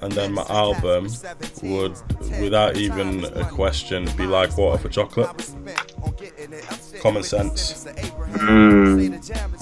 [0.02, 1.08] And then my album
[1.62, 1.96] would,
[2.40, 5.28] without even a question, be like Water for Chocolate.
[7.00, 7.86] common sense.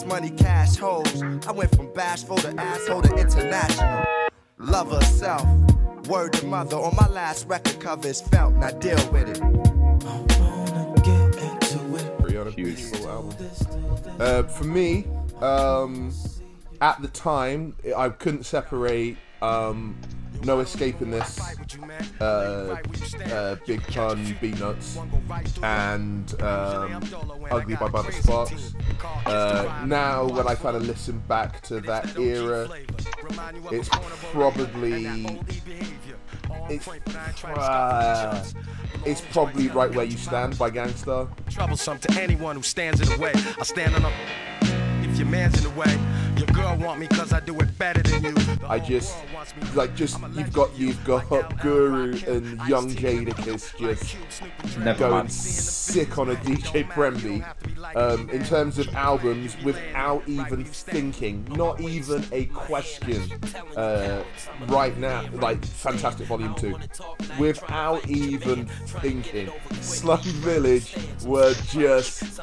[0.07, 1.22] Money, cash, hoes.
[1.47, 4.05] I went from bashful to asshole to international.
[4.59, 5.47] Love herself.
[6.09, 8.55] Word to mother on my last record cover is felt.
[8.55, 9.68] Now deal with it.
[12.45, 14.20] Rihanna, beautiful album.
[14.20, 15.07] Uh, for me,
[15.41, 16.12] um,
[16.80, 19.97] at the time, I couldn't separate um,
[20.45, 21.41] No Escaping This,
[22.20, 24.97] uh, uh, Big Pun, Beatnuts,
[25.62, 27.03] and um,
[27.51, 28.74] Ugly by Bubba Sparxxx.
[29.26, 32.68] Uh, now, when I kind of listen back to that era,
[33.70, 33.89] it's
[34.32, 35.07] probably.
[36.68, 38.44] It's, uh,
[39.05, 41.28] it's probably right where you stand by Gang Starr.
[41.51, 43.32] Troublesome to anyone who stands in the way.
[43.34, 44.12] I stand on a.
[45.03, 45.99] If your man's in the way,
[46.39, 48.34] your girl want me cause I do it better than you.
[48.66, 49.16] I just
[49.74, 55.32] like just you've got you've got Guru and Young Jadakiss just Never going mind.
[55.32, 57.45] sick on a DJ Premby
[57.97, 63.22] um, in terms of albums without even thinking, not even a question.
[63.76, 64.22] Uh,
[64.66, 66.76] right now, like Fantastic Volume Two,
[67.39, 68.66] without even
[69.01, 72.41] thinking, Slum Village were just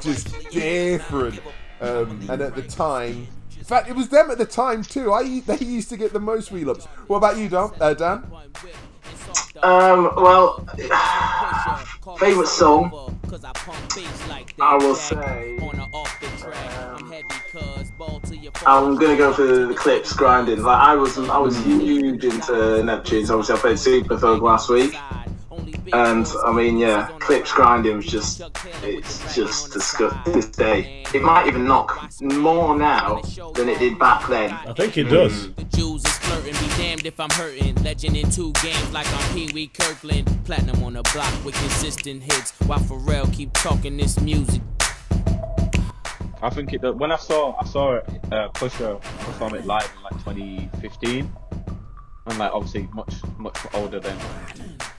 [0.00, 1.40] just different.
[1.80, 3.37] Um, and at the time, in
[3.68, 5.12] fact, it was them at the time too.
[5.12, 6.86] I they used to get the most wheel-ups.
[7.06, 7.70] What about you, Dan?
[7.80, 8.24] Uh, Dan?
[9.62, 10.66] Um, well,
[12.18, 13.18] favorite song,
[14.60, 15.58] I will say.
[15.58, 17.14] um,
[18.66, 20.62] I'm gonna go for the Clipse grinding.
[20.62, 22.52] Like I was, I was huge into
[22.82, 23.30] Neptunes.
[23.30, 24.94] Obviously, I played Super Thug last week,
[25.92, 28.40] and I mean, yeah, Clipse grinding was just,
[28.82, 30.32] it's just disgusting.
[30.32, 33.20] This day, it might even knock more now
[33.54, 34.52] than it did back then.
[34.52, 35.52] I think it does.
[35.54, 37.74] The Jews is flirting, be damned if I'm hurting.
[37.82, 40.26] Legend in two games like I'm Pee Wee Kirkland.
[40.44, 42.52] Platinum on the block with consistent hits.
[42.66, 44.62] While Pharrell keep talking this music.
[46.40, 46.82] I think it.
[46.82, 46.94] does.
[46.94, 51.32] When I saw I saw it, uh, Pusha perform it live in like 2015,
[52.28, 54.16] and like obviously much much older than,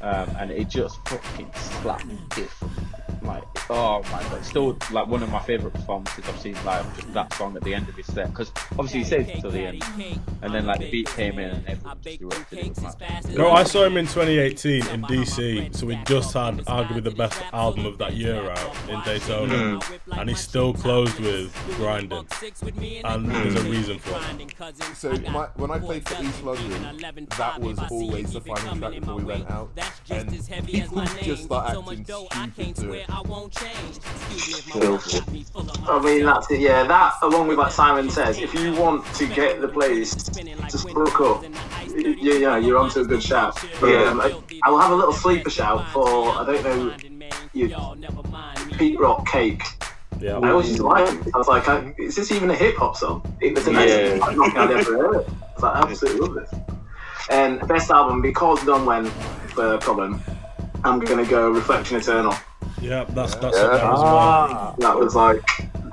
[0.02, 2.74] um, and it just fucking slapped different.
[3.22, 6.86] Like oh my god, it's still like one of my favorite performances I've seen live.
[6.96, 9.52] Just that song at the end of his set, because obviously he saved it till
[9.52, 9.84] the end,
[10.42, 12.60] and then like the beat came in and everyone just erupted.
[12.60, 13.36] It was mad.
[13.36, 17.42] No, I saw him in 2018 in DC, so we just had arguably the best
[17.54, 19.80] album of that year out in Daytona,
[20.14, 22.26] and he still closed with Grinding,
[23.04, 24.96] and there's a reason for it.
[24.96, 29.16] So my, when I played for East London, that was always the final track before
[29.16, 29.70] we went out,
[30.10, 31.76] and people just start
[32.34, 33.06] acting stupid to it.
[33.10, 34.00] I won't change.
[35.88, 36.60] I mean, that's it.
[36.60, 40.94] Yeah, that along with like Simon says, if you want to get the place to
[40.94, 41.44] brook up,
[41.96, 43.58] you, you know, you're onto a good shout.
[43.80, 46.96] But, um, I, I will have a little sleeper shout for I don't know,
[47.54, 47.76] you,
[48.78, 49.64] Pete Rock Cake.
[50.20, 50.38] Yeah.
[50.40, 51.08] I always used to like.
[51.34, 53.22] I was like, I, is this even a hip hop song?
[53.42, 54.10] It was the nicest Yeah.
[54.14, 55.26] hip hop song I'd ever heard.
[55.26, 56.79] I was like, I absolutely love this.
[57.30, 60.22] And best album because Done When for Problem.
[60.84, 61.08] I'm mm.
[61.08, 62.34] gonna go Reflection Eternal.
[62.82, 64.18] Yeah, that's that's up there as well.
[64.18, 64.76] Ah.
[64.80, 65.42] That was like,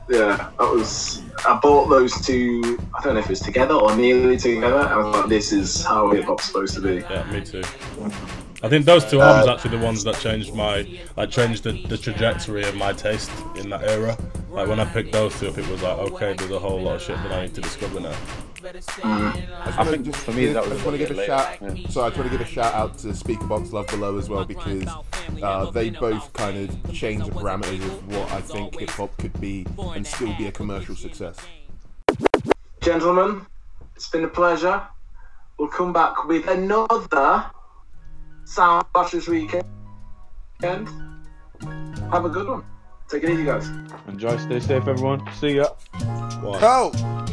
[0.08, 1.22] yeah, that was.
[1.46, 2.78] I bought those two.
[2.94, 4.78] I don't know if it's together or nearly together.
[4.78, 6.96] And I was like, this is how hip hop's supposed to be.
[6.96, 7.62] Yeah, me too.
[8.62, 10.86] I think those two albums are actually the ones that changed my,
[11.16, 14.16] like, changed the, the trajectory of my taste in that era.
[14.50, 16.96] Like when I picked those two up, it was like, okay, there's a whole lot
[16.96, 18.16] of shit that I need to discover now.
[19.04, 21.26] I, I think just for me give- that I was just want to give a
[21.26, 21.59] shout.
[21.61, 21.88] yeah.
[21.90, 24.44] So I just want to give a shout out to Speakerboxxx Love Below as well
[24.44, 24.86] because
[25.42, 29.38] uh, they both kind of change the parameters of what I think hip hop could
[29.40, 31.36] be and still be a commercial success.
[32.80, 33.44] Gentlemen,
[33.94, 34.82] it's been a pleasure.
[35.59, 37.44] We'll come back with another
[38.47, 39.64] Sound Bashers weekend.
[40.62, 42.64] Have a good one.
[43.09, 43.68] Take it easy, guys.
[44.07, 45.20] Enjoy, stay safe, everyone.
[45.34, 45.66] See ya.
[46.40, 46.59] Why?
[46.62, 47.26] Oh.